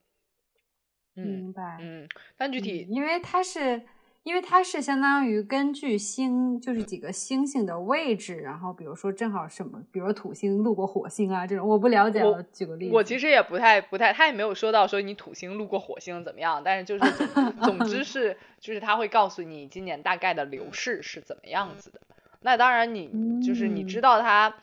[1.15, 1.77] 嗯明白。
[1.81, 2.07] 嗯，
[2.37, 3.81] 但具体嗯因为它是，
[4.23, 12.93] 因为它是相当于根据星，就是几个星星的位置，然后比如说正好什么，比如说土星路过火星啊这种，我不了解，我我举个例子。
[12.95, 22.01] 我其实也不太不太，他也没有说到说你土星路过火星怎么样，但是就是总 总之是就是他会告诉你今年大概的流势是怎么样子的。
[22.41, 24.55] 那当然你就是你知嗯道它，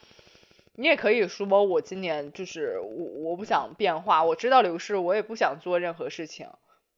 [0.76, 6.46] 你也可以说我今年就是我我不想变化，我知道流势，我也不想做任何事情，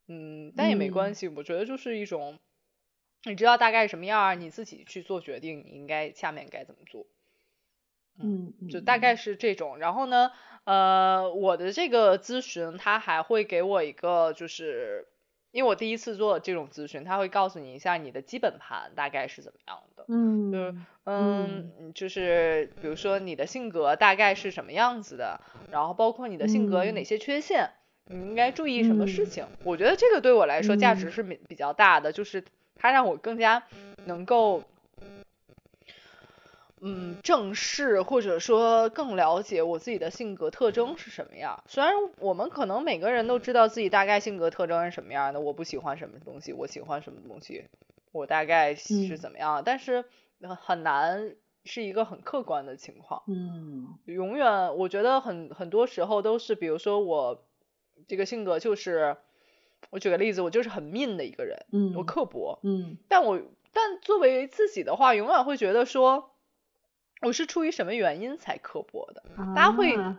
[0.08, 2.38] 嗯，但也没关嗯系，我觉得就是一种
[3.24, 7.06] 你知道大概什么样儿，你自己去做决定，你应该下面该怎么做。
[8.20, 9.78] 嗯，嗯，就大概是这种。
[9.78, 10.32] 然后呢，
[10.64, 15.06] 呃，我的这个咨询他还会给我一个，就是
[15.50, 20.04] 因为我第一次做这种咨询，他会告诉你一下你的基本盘大概是怎么样的。
[20.08, 25.40] 嗯，就是嗯嗯，就是比如说你的性格大概是什么样子的，
[25.70, 27.70] 然后包括你的性格有哪嗯些缺陷，
[28.06, 29.46] 你应该注意什么事嗯情。
[29.64, 32.42] 我觉得这个对我来说价值嗯是比比较大的，就是
[32.78, 33.62] 它让我更加
[34.06, 34.62] 能够。
[36.80, 41.60] 嗯，正视或者说更了解我自己的性格特征是什么样。
[41.66, 47.64] 虽然我们可能每个人都知道自己大概性格特征是什么样的，我不喜欢什么东西，我喜欢什么东西，
[48.12, 50.04] 我大概是嗯怎么样，但是
[50.40, 53.24] 呃很难是一个很客观的情况。
[53.26, 57.42] 嗯永远我觉得很很多时候都是，比如说我
[58.06, 59.16] 这个性格就是，
[59.90, 63.40] 我举个例子，我就是很 mean 的一个人，嗯，我刻薄，嗯但我
[63.72, 66.32] 但作为自己的话，永远会觉得说，
[67.22, 69.22] 我是出于什么原因才刻薄的？
[69.54, 70.18] 大家会啊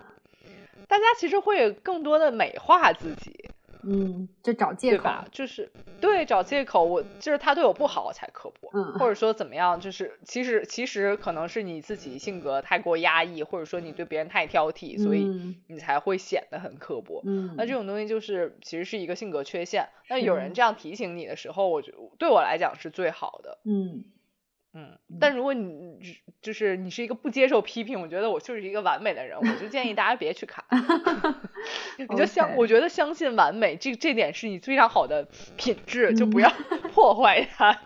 [0.87, 3.49] 大家其实会更多的美化自己，
[3.83, 5.25] 嗯，就找借口，对吧？
[5.31, 5.71] 就是
[6.01, 17.21] 对找借口，我就是他对我不好我才刻薄，嗯或者说怎么样，就是其实其实可能是你自己性格太过压抑，或者说你对别人太挑剔，所以嗯你才会显得很刻薄。
[17.25, 19.87] 嗯，那这种东西就是其实是一个性格缺陷。
[20.09, 23.59] 那有人这样提醒你的时候，我觉得对我来讲是最好的。
[23.63, 24.03] 嗯
[24.73, 25.99] 嗯，但如果你
[26.41, 30.63] 就是你是一个不接受批评，我觉得我就是一个完美的人，我就建议大家别去看，
[31.97, 36.51] 你 就相，我觉得相信完美这这点是你非常好的品质，就不要。
[36.93, 37.81] 破坏它。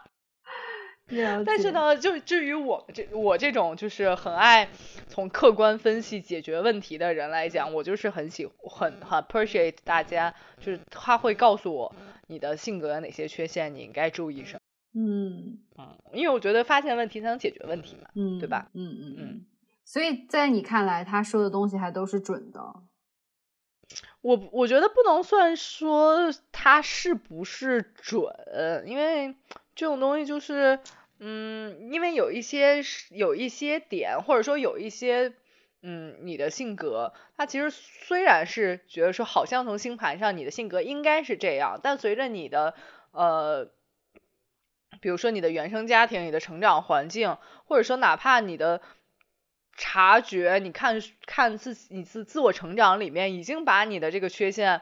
[1.45, 4.69] 但是呢，就至于我这我这种就是很爱
[5.07, 11.95] 从客观分析解决问题的人来讲，我就是很喜很很 appreciate 大家，就是他会告诉我
[12.27, 14.59] 你的性格有哪些缺陷，你应该注意什么。
[14.93, 18.69] 嗯嗯，因为我觉得发现问题才能解决问题嘛，嗯，对吧？
[18.73, 19.45] 嗯嗯嗯。
[19.85, 22.61] 所以在你看来，他说的东西还都是准的。
[24.21, 28.23] 我我觉得不能算说他是不是准，
[28.85, 29.35] 因为
[29.75, 30.79] 这种东西就是。
[31.25, 32.81] 嗯，因为有一些
[33.11, 35.31] 有一些点，或者说有一些，
[35.81, 42.73] 嗯，你的性格，他其实虽然是觉得说好像从星盘上你的性格应该是这样，但随着你的
[43.11, 43.71] 呃，
[45.04, 47.36] 比如说你的原生家庭、你的成长环境，
[47.66, 48.82] 或者说哪怕你的
[49.76, 54.82] 察觉，你看看自己你自自我成长里面已经把你的这个缺陷，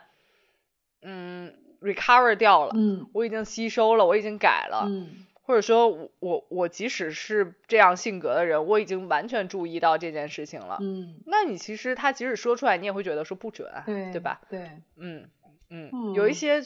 [1.01, 5.25] 嗯，recover 掉了，嗯，我已经吸收了，我已经改了，嗯。
[5.43, 10.77] 或者说，我我我即使是这样性格的人，我已经完全注意到这件事情了。
[10.79, 14.39] 嗯，那你其实他即使说出来，你也会觉得说不准，对对吧？
[14.49, 15.27] 对，嗯
[15.69, 16.61] 嗯，有一些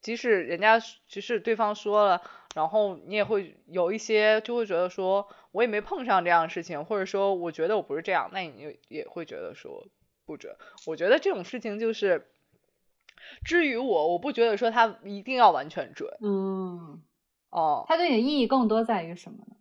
[0.00, 0.78] 即使人家
[1.08, 2.22] 即使对方说了，
[2.54, 9.86] 然后你也会有一些就会觉得说我也没碰上这样的事情，或者说我觉得我不是这样，那你也会觉得说
[10.24, 10.56] 不准。
[10.86, 12.28] 我觉得这种事情就是，
[13.44, 16.16] 至于我，我不觉得说他一定要完全准。
[16.20, 17.02] 嗯。
[17.50, 19.56] 哦，他对你的意义更多在于什么呢？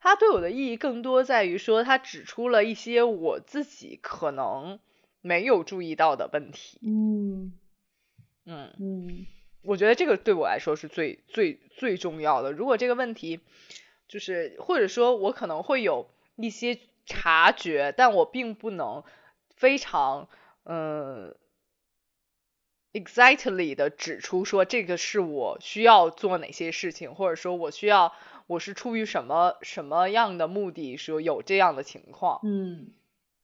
[0.00, 4.80] 他对我的意义更多在于说，他指出了一些我自己可能
[5.20, 6.80] 没有注意到的问题。
[6.82, 7.52] 嗯
[8.46, 9.26] 嗯嗯，
[9.62, 12.52] 我觉得这个对我来说是最最最重要的。
[12.52, 13.40] 如果这个问题
[14.08, 19.04] 就是或者说我可能会有一些察觉，但我并不能
[19.56, 20.28] 非常
[20.64, 21.34] 嗯。
[22.92, 28.12] exactly 的指出说这个是我需要做哪些事情，或者说我需要
[28.48, 32.88] 我是出于什么什么样的目的说有这样的情况，嗯，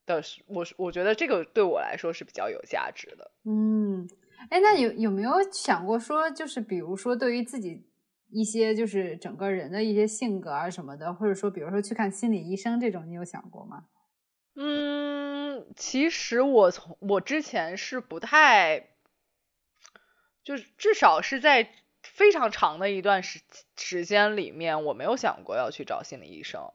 [0.05, 3.31] 的我我觉得这个对我来说是比较有价值的。
[3.45, 4.09] 嗯，
[4.51, 7.85] 哎，那有有没有想过说，就是比如说对于自己
[8.31, 13.85] 一些就是整个人的一些性格啊什么的，或者说比如说去看心理医生这种，你有想过吗？
[14.55, 18.89] 嗯，其实我从我之前是不太。
[20.45, 21.69] 就是至少是在
[22.05, 23.41] 非常长的一段时
[23.77, 26.71] 时间里面，我没有想过要去找心理医生，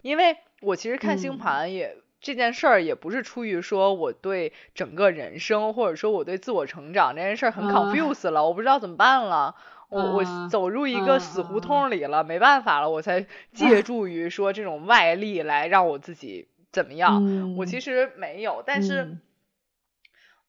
[0.00, 9.54] 因为我其实看星盘也这件事儿也不是出于说我对整个人生或者说我对自我成长这件事儿很 confuse 了，我不知道怎么办了，
[9.88, 11.90] 我我走入一个死胡同。
[11.90, 19.08] 里了，没办法了，我才 借助于说这种外力来让我自己怎么样，我其实没有，但是，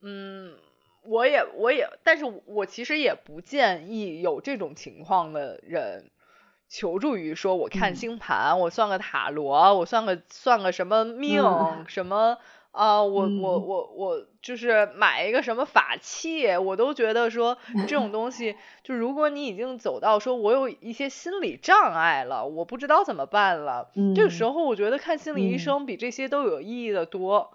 [0.01, 0.57] 嗯。
[1.03, 6.11] 我也，我也，但是我其实也不建议有这种情况的人
[6.71, 11.43] 求助于说，我看星盘，我算个塔罗，我算个算个什么命，
[11.85, 12.37] 什么
[12.71, 17.57] 啊，我我我我就是买一个什么法器，我都觉得说
[17.89, 27.51] 这种东西，就如果你已经走到说我有一些心理障碍了，我不知道怎么办了，这个时候我觉得看心理医生比这些都有意义的多。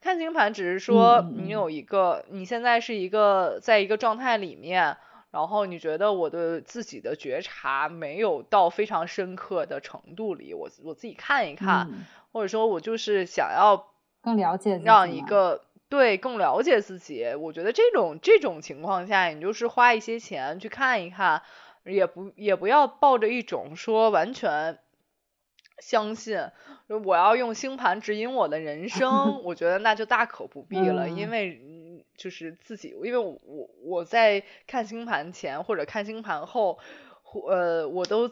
[0.00, 4.96] 看星盘只是说你有一个，你现在是一个在一个状态里面，
[5.36, 11.90] 然后你觉得我的自己的觉察没有到非常深刻的程度里，我我自己看一看，
[12.32, 17.34] 或者说我就是想要更了解，让一个对更了解自己。
[17.38, 21.42] 我觉得这种这种情况下，你就是花一些钱去看一看，
[21.84, 24.78] 也不也不要抱着一种说完全。
[25.78, 26.38] 相信
[27.04, 31.60] 我要用星盘指引我的人生， 我觉得那就大可不必了，因为
[32.16, 33.40] 就是自己，因为我
[33.82, 36.78] 我在看星盘前或者看星盘后，
[37.48, 38.30] 呃，我都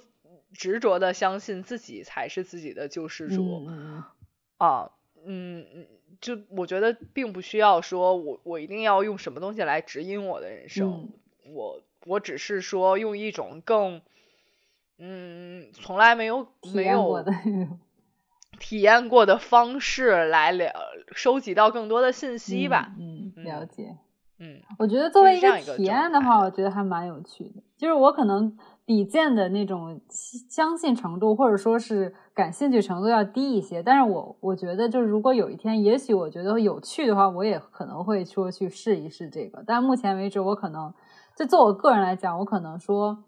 [0.52, 3.66] 执着的相信自己才是自己的救世主
[4.56, 4.92] 啊，
[5.24, 5.86] 嗯嗯，
[6.20, 11.08] 就我觉得并不需要说我我一定要用什么东西来指引我的人生，
[11.46, 14.00] 我我只是说用一种更。
[14.96, 17.26] 嗯，从来没有没有
[18.60, 20.72] 体验过的方式来了
[21.10, 22.94] 收集到更多的信息吧。
[22.96, 23.13] 嗯，
[23.44, 23.96] 了解。
[24.38, 27.62] 嗯，我觉得作为一个体验的话，我觉得还蛮有趣的。
[27.76, 30.00] 就是我可能比见的那种
[30.50, 33.82] 相信程度，或者说是感兴趣程度要低一些。
[33.82, 39.62] 但是我我觉得，就是如果有一天，也许我觉得有趣的话，我也可能会说去试一试这个。
[39.66, 40.92] 但目前为止，我可能
[41.36, 43.24] 就做我个人来讲，我可能说。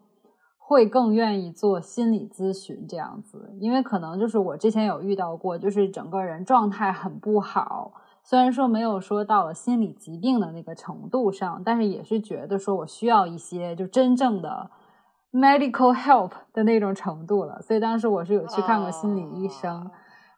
[0.68, 7.92] 会更愿意做心理咨询这样子，因为可能就是我之前有遇到过，就是整个人状态很不好，
[8.28, 14.68] 虽然说没有说到了心理疾病的那个程度上，但是也是觉得说我需要一些就真正的
[15.32, 19.88] medical help 的那种程度了，所以当时我是有去看过心理医生，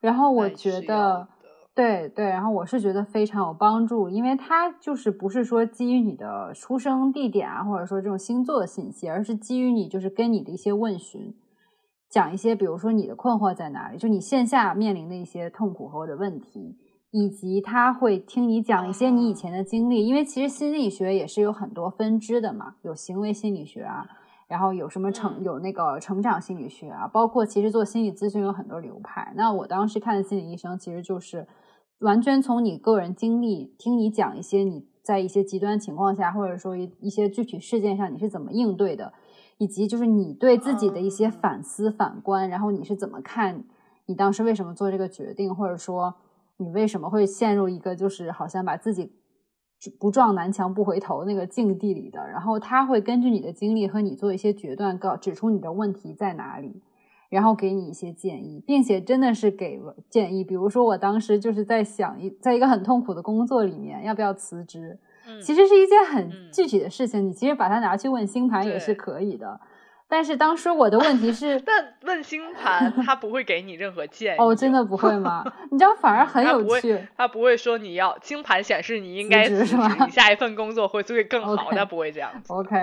[0.01, 1.29] 然后我觉得。
[1.75, 11.37] 对对，然后我是觉得非常有帮助，因为它就是不是说基于你的出生地点啊，或者说这种星座的信息，而是基于你就是跟你的一些问询，
[12.11, 16.77] 讲一些比如说你的困惑在哪里，就你线下面临的一些痛苦或者问题，
[17.11, 24.07] 以及他会听你讲一些你以前的经历，因为其实心理学也是有很多分支的嘛，有行为心理学啊，
[24.47, 29.33] 然后有什么成有那个成长心理学啊，包括其实做心理咨询有很多流派。
[29.37, 31.47] 那我当时看的心理医生其实就是。
[32.01, 39.13] 完全从你个人经历听你讲一些你在一些极端情况下，或者说一一些具体事件上你是怎么应对的，
[39.57, 43.65] 以及就是你对自己的一些反思反观，然后你是怎么看
[44.07, 46.15] 你当时为什么做这个决定，或者说
[46.59, 49.13] 你为什么会陷入一个就是好像把自己
[49.99, 56.83] 不撞南墙不回头那个境地里的，然后他会根据你的经历和你做一些决断，告指出你的问题在哪里。
[57.31, 59.79] 然后给你一些建议，并且真的是给
[60.09, 60.43] 建议。
[60.43, 64.99] 比如说，我当时就是在想一，在一个很痛苦的工作里面，要不要辞职？
[65.29, 67.29] 嗯，其实是一件很具体的事情。
[67.29, 69.61] 你其实把它拿去问星盘也是可以的。
[70.09, 74.39] 但是当时我的问题是， 但问星盘他不会给你任何建议。
[74.39, 75.45] 哦，真的不会吗？
[75.71, 77.07] 你知道，反而很有趣。
[77.17, 81.71] 他不会说你要星盘显示你应该辞职，你下一份工作会会更好。
[81.73, 82.31] 他不会这样。
[82.49, 82.77] OK，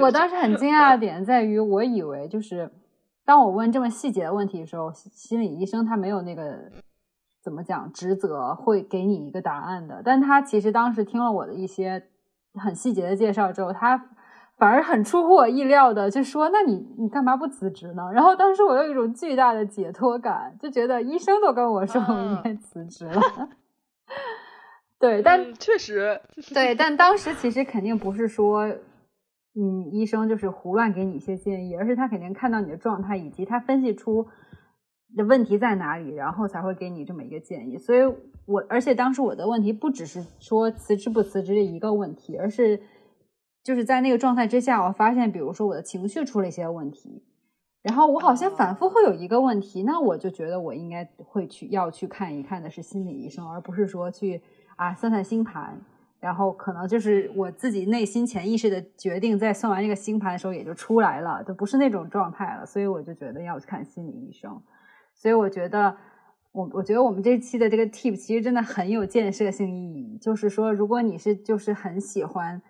[0.00, 2.70] 我当时很惊讶的点在于，我以为就是。
[3.24, 6.72] 当我问这么细节的问题的时候，心理医生他没有那个
[7.42, 10.00] 怎么讲职责会给你一个答案的。
[10.02, 12.04] 但他其实当时听了我的一些
[12.54, 14.02] 很细节的介绍之后，他
[14.58, 23.48] 反而很出乎我意料的就说：“那你你干嘛不辞职呢？”然后当时我有一种巨大的解脱感，就觉得医生都跟我说我应该辞职了。
[24.98, 26.20] 对，但确实
[26.52, 28.68] 对，但当时其实肯定不是说。
[29.60, 34.28] 嗯，医生就是胡乱给你一些建议，而是他肯定看到你的状态，以及他分析出
[35.16, 37.76] 的问题在哪里，然后才会给你这么一个建议。
[37.76, 38.02] 所以，
[38.46, 42.80] 我而且当时我的问题不只是说辞职不辞职这一个问题，而是
[43.68, 47.22] 就是在那个状态之下，我发现，比如说我的情绪出了一些问题，
[47.82, 54.40] 然后我好像反复会有一个问题，那我就觉得我应该会去要去看一看的是心理医生，而不是说去
[54.76, 55.78] 啊算算星盘。
[56.18, 64.62] 然后可能就是我自己内心潜意识的决定，在算完这个星盘的时候也就出来了，就不是那种状态了，所以我就觉得要去看心理医生。
[65.14, 65.94] 所以我觉得，
[66.52, 72.62] 我我觉得我们这期的这个 tip 其实真的很有建设性意义，就是说，如果你是就是很喜欢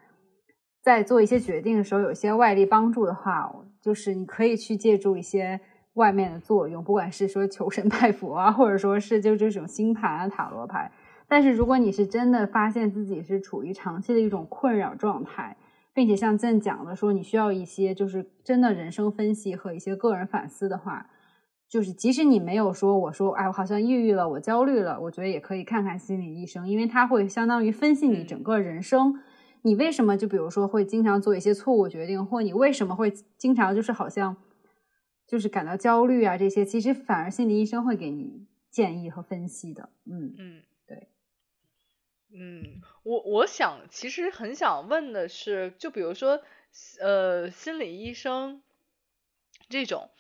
[0.81, 5.61] 在做一些决定的时候有一些外力帮助的话，就是你可以去借助一些
[5.95, 10.91] 外面的作用，不管是说求神拜佛啊，或者说是就这种星盘啊、塔罗牌。
[11.27, 15.59] 但是，如果你是真的发现自己是处于长期的一种困扰状态，
[15.93, 21.11] 并且像朕讲的说，你需要一些就是真的人生分析和一些个人反思的话，
[21.69, 29.17] 就是即使你没有说我说哎，我好像抑郁了，我焦虑了，我觉得也可以看看心理医生，因为他会相当于分析你整个人生，
[29.63, 34.37] 你为什么就比如说会经常做一些错误决定，或你为什么会经常就是好像
[35.27, 40.63] 就是感到焦虑啊这些，其实反而心理医生会给你建议和分析的，嗯嗯。
[40.87, 41.09] 对
[42.31, 46.41] 嗯，我我想其实很想问的是，就比如说，
[47.01, 48.63] 呃，心理医生
[49.71, 50.11] 这种，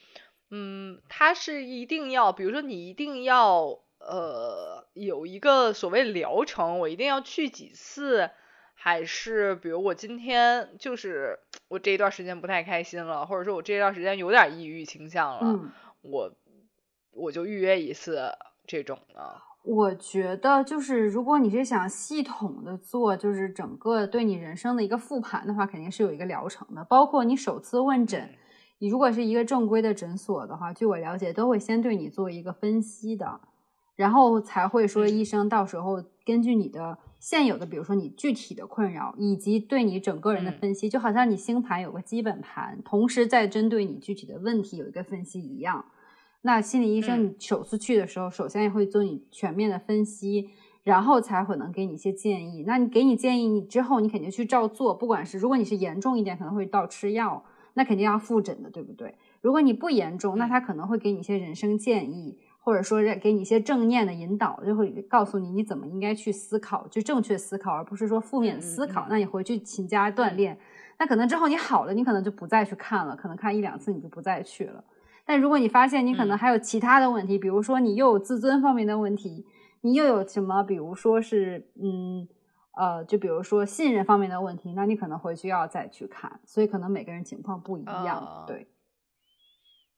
[0.50, 8.30] 嗯，他是一定要，比如说你一定要，呃，有一个所谓疗程，我一定要去几次，
[8.80, 15.60] 还是比如我今天就是我这一段时间不太开心了，或者说我这一段时间有点抑郁倾向了，
[16.00, 16.32] 我
[17.12, 18.30] 我就预约一次
[18.66, 19.42] 这种的？
[19.64, 26.84] 我觉得就是，如果你是想系统的做，就是整个对你人生的一个复盘的话，肯定是有一个疗程的。
[26.84, 28.30] 包括你首次问诊，
[28.78, 33.40] 你如果是一个正规的诊所的话，据我了解，都会先对你做一个分析的，
[33.96, 45.86] 然后才会说医生到时候根据你的现有的，比如说你具体的困扰，以及对你整个人的分析，就好像你星盘有个基本盘，同时在针对你具体的问题有一个分析一样。
[46.42, 50.50] 那心理医生，你首次去的时候，首先也会做你全面的分析，
[50.82, 52.62] 然后才会能给你一些建议。
[52.66, 54.92] 那你给你建议，你之后你肯定去照做。
[54.92, 59.14] 不管是如果你是严重一点，可能会到吃药，那肯定要复诊的，对不对？
[59.40, 69.06] 如果你不严重，那他可能会给你一些人生建议，或者说给你一些正念的引导，就会告诉你你怎么应该去思考，就正确思考，而不是说负面思考。
[69.08, 70.58] 那你回去勤加锻炼。
[70.98, 74.82] 那可能之后你好了，你可能就不再去看了，可能看一两次你就不再去了。
[75.24, 79.46] 但如果你发现你可能嗯还有其他的问题，比如说你又有自尊方面的问题，
[79.82, 82.26] 你又有什么，比如说是嗯
[82.76, 86.40] 呃，就比如说信任方面的问题，那你可能回去要再去看。
[86.44, 88.68] 所以可能每个人情况不一样，啊对。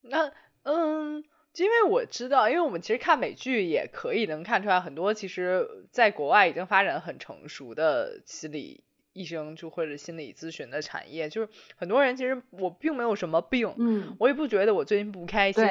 [0.02, 0.30] 那
[0.64, 1.22] 嗯，
[1.56, 8.82] 因为我知道，因为我们其实看美剧也可以能看出来，很多其实在国外已经发展很成熟的心理
[9.12, 15.64] 医生就或者心理咨询的产业，就是很多人其实我并没有什么病，嗯，我也不觉得我最近不开心，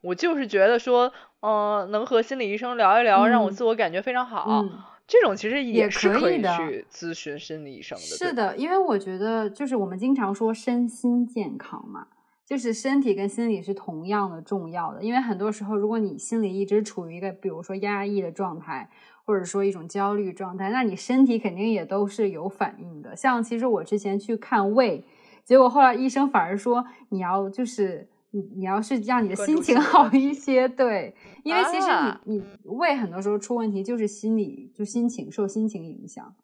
[0.00, 12.06] 我就是觉得说，嗯、能和心理医生聊一聊，让我嗯自我感觉非常好，嗯这种其实也是可以去咨询心理医生的，是的，因为我觉得就是我们经常说身心健康嘛，
[12.50, 15.04] 就是身体跟心理是同样的重要的。
[15.04, 18.90] 因为很多时候，如果你心里一直处于一个比如说压抑的状态，
[19.24, 23.14] 或者说一种焦虑状态，那你身体肯定也都是有反应的。
[23.14, 25.04] 像其实我之前去看胃，
[25.44, 36.34] 结果后来医生反而说你要就是你你要是让你的心情好一些，对，因为其实你、啊你胃很多时候出问题就是心理就心情受心情影响。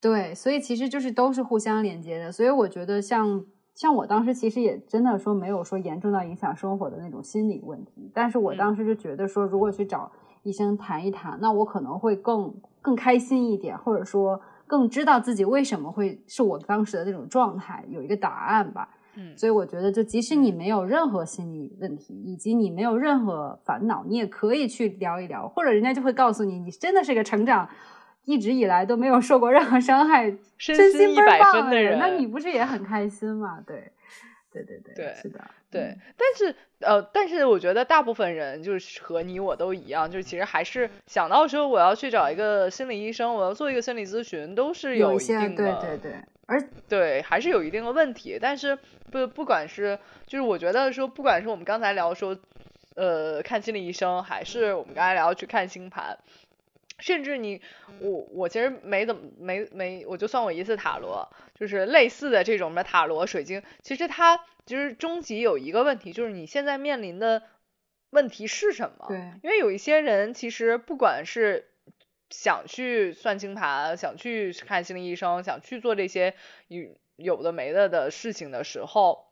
[0.00, 8.56] 对，所以其实就是都是互相连接的，所以我觉得像像我当时其实也真的说没有说严重到影响生活的那种心理问题，但是我嗯。
[8.56, 10.10] 当时就觉得说，如果去找
[10.44, 18.88] 医生谈一谈，那我可能会更更开心一点，或者说更知道自己为什么会是我当时的那种状态，有一个答案吧。
[19.16, 19.36] 嗯。
[19.36, 27.68] 所以我觉得，就即使你没有任何心理问题，以及你没有任何烦恼，你也可以去聊一聊，或者人家就会告诉你，你真的是个成长，
[28.24, 30.24] 一直以来都没有受过任何伤害，
[30.56, 33.62] 身真心一百心倍儿棒分的人那你不是也很开心吗？
[33.66, 33.92] 对，
[34.52, 46.12] 对对对，对是的，对嗯，但是呃，但是我觉得大部分人就是和你我都一样，就是其实还是想到说我要去找一个心理医生，我要做一个心理咨询，都是有一定的，对对对，
[46.46, 48.38] 而对还是有一定的问题。
[48.40, 48.78] 但是
[49.10, 52.36] 不不管是就是我觉得说，不管是我们刚才聊说，
[52.96, 56.16] 呃，看心理医生，还是我们刚才聊去看星盘。
[56.98, 57.60] 甚至你，
[58.00, 67.42] 我我其实没怎么没没，我就算过一次塔罗，就是类似的这种的塔罗、水晶，其实它其实终极有一个问题，就是你现在面临的
[68.10, 69.06] 问题是什么？
[69.08, 71.68] 对因为有一些人其实不管是
[72.30, 76.34] 想去算星盘，想去看心理医生，想去做这些
[76.68, 79.26] 有有的没的的事情的时候，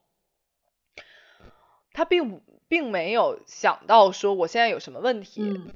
[1.92, 5.74] 他并不并没有想到说我现在有什么问题，嗯，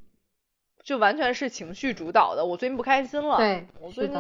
[0.87, 2.47] 就完全是情绪主导的。
[2.47, 4.17] 我最近不开心了，对我最近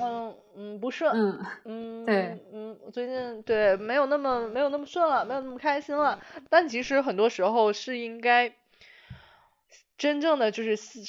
[0.00, 6.20] 嗯嗯不顺，嗯，嗯， 对嗯，我最近对没有那么没有那么顺了，没有那么开心了。
[6.50, 8.54] 但其实很多时候是应该
[9.96, 11.00] 真正的就是思，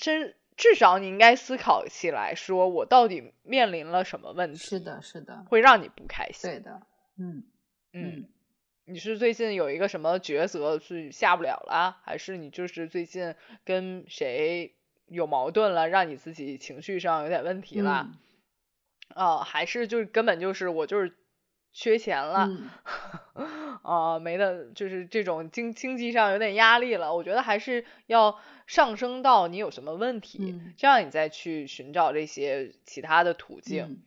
[0.55, 6.49] 至少你应该思考起来，说我到底面临了什么问题，是的，是的，会让你不开心。
[6.49, 6.81] 对的，
[7.19, 7.43] 嗯
[7.91, 8.25] 嗯，
[8.85, 13.35] 你是最近有一个什么抉择是下不了了，还是你就是最近
[13.65, 14.74] 跟谁
[15.07, 18.07] 有矛盾了，让你自己情绪上有点问题了？
[18.09, 18.17] 嗯
[19.15, 21.13] 啊，还是就是根本就是我就是
[21.71, 22.49] 缺钱了，
[23.35, 27.13] 嗯 啊，没的，就是这种经经济上有点压力了。
[27.15, 34.01] 我觉得还是要上升到你有什么问题，嗯这样你再去寻找这些其他的途径。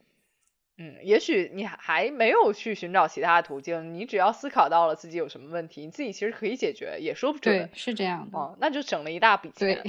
[0.80, 9.84] 嗯嗯，也许你还没有去寻找其他的途径，你只要思考到了自己有什么问题，你自己其实可以解决，也说不对准。，是这样的，哦，那就省了一大笔对钱。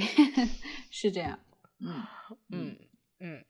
[0.90, 1.38] 是这样，
[1.78, 2.04] 嗯
[2.48, 2.76] 嗯
[3.20, 3.44] 嗯，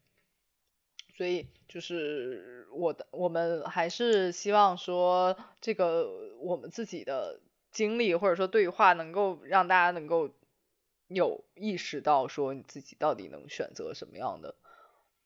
[1.17, 10.31] 所以就是我的，我们还是希望说，这个我们自己的经历或者说对话，能够让大家能够
[11.09, 14.55] 有意识到说你自己到底能选择什么样的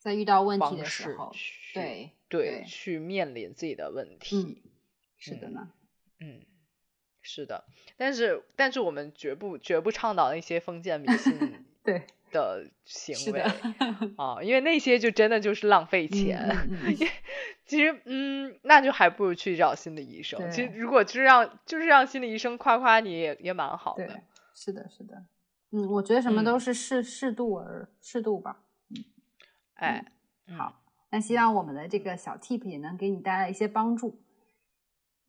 [0.05, 1.35] 在遇到问题的时候，
[1.73, 4.63] 对对对去面临自己的问嗯题。，
[5.17, 5.71] 是的呢，
[6.21, 6.43] 嗯，
[7.23, 7.65] 是的，
[7.97, 13.41] 但是但是我们绝不绝不倡导那些封建迷信 对，的行为
[14.19, 16.39] 啊，因为那些就真的就是浪费钱。
[16.51, 17.09] 嗯 嗯嗯
[17.65, 20.39] 其实，嗯，那就还不如去找心理医生。
[20.51, 24.21] 其实，如果就是让就是让心理医生夸夸你也也蛮好的。，
[24.55, 25.25] 是的，是的，
[25.71, 28.61] 嗯，我觉得什么嗯都是适适度而适度吧。
[29.75, 30.05] 哎，
[30.47, 34.21] 嗯好，那希望我们的这个小 tip 也能给你带来一些帮助。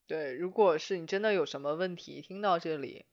[0.08, 3.06] 对，如果是你真的有什么问题，听到这里，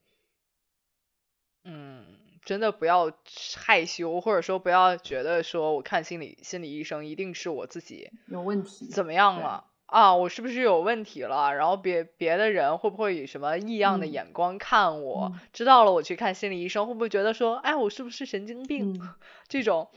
[1.64, 2.05] 嗯，
[2.45, 3.11] 真的不要
[3.57, 10.14] 害羞，或者说不要觉得说我看心理心理医生一定是我自己有问题，怎么样了啊？
[10.14, 11.55] 我是不是有问题了？
[11.55, 15.30] 然后别别的人会不会以什么异样的嗯眼光看我？
[15.33, 18.99] 嗯知道了，我去看心理医生，会不会觉得说，哎，我是不是神经病？
[19.01, 19.14] 嗯
[19.49, 19.89] 这种，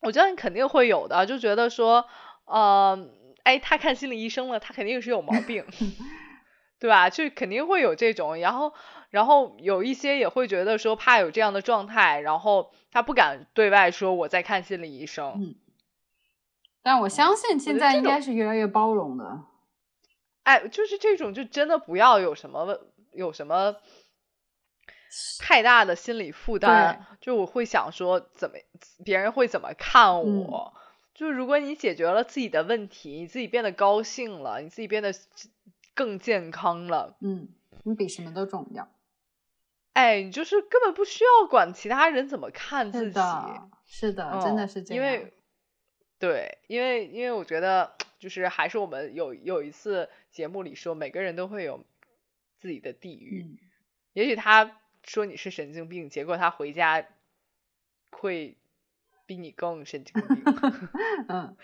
[0.00, 2.06] 我觉得你肯定会有的，就觉得说，
[2.46, 3.08] 呃，
[3.42, 5.64] 哎，他看心理医生了，他肯定是有毛病，
[6.80, 7.10] 对吧？
[7.10, 8.72] 就肯定会有这种，然后，
[9.10, 15.34] 然后有一些也会觉得说怕有这样的状态，然后他不敢对外说我在看心理医生。
[15.36, 15.54] 嗯，
[16.82, 19.40] 但我相信现在应该是越来越包容的。
[20.44, 22.80] 哎，就是这种，就真的不要有什么问，
[23.12, 23.76] 有什么
[25.38, 27.06] 太大的心理负担。
[27.20, 28.56] 就我会想说，怎么
[29.04, 30.74] 别人会怎么看我？
[31.14, 35.12] 就如果你解决了自己的问题，你自己变得高兴了，你自己变得
[35.94, 37.48] 更健康了，嗯，
[37.82, 38.88] 你比什么都重要。
[39.92, 43.20] 哎，你就是根本不需要管其他人怎么看自己。
[43.84, 45.04] 是的，真的是这样。
[45.04, 45.34] 因为
[46.18, 51.84] 对，因为因为我觉得，就是还是我们有有一次节目里说，每个人都会有
[52.60, 53.58] 自己的地狱。
[54.12, 57.06] 也许他说你是神经病，结果他回家
[58.10, 58.56] 会。
[59.26, 60.42] 比你更神经病，
[61.30, 61.56] 嗯，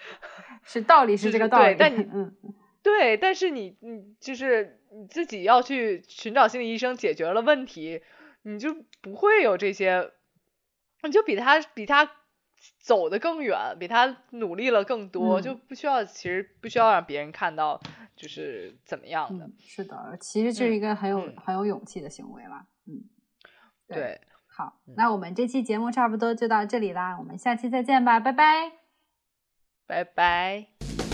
[0.62, 2.32] 是道理是这个道理，但你，嗯，
[2.80, 8.02] 对，但是你，你就是你自己要去寻找心理医生，解决了问题，
[8.42, 10.12] 你就不会有这些，
[11.02, 12.08] 你就比他比他
[12.78, 17.80] 走得更远，比他努力了更多，就不需要，其实不需要让别人看到，
[18.14, 23.02] 就是怎么样的，是的，其实这是一个很有很有勇气的行为了，嗯，
[23.88, 24.20] 对。
[24.46, 28.72] 好，那我们这期节目差不多就到这里啦，我们下期再见吧，拜拜，
[29.86, 31.05] 拜拜。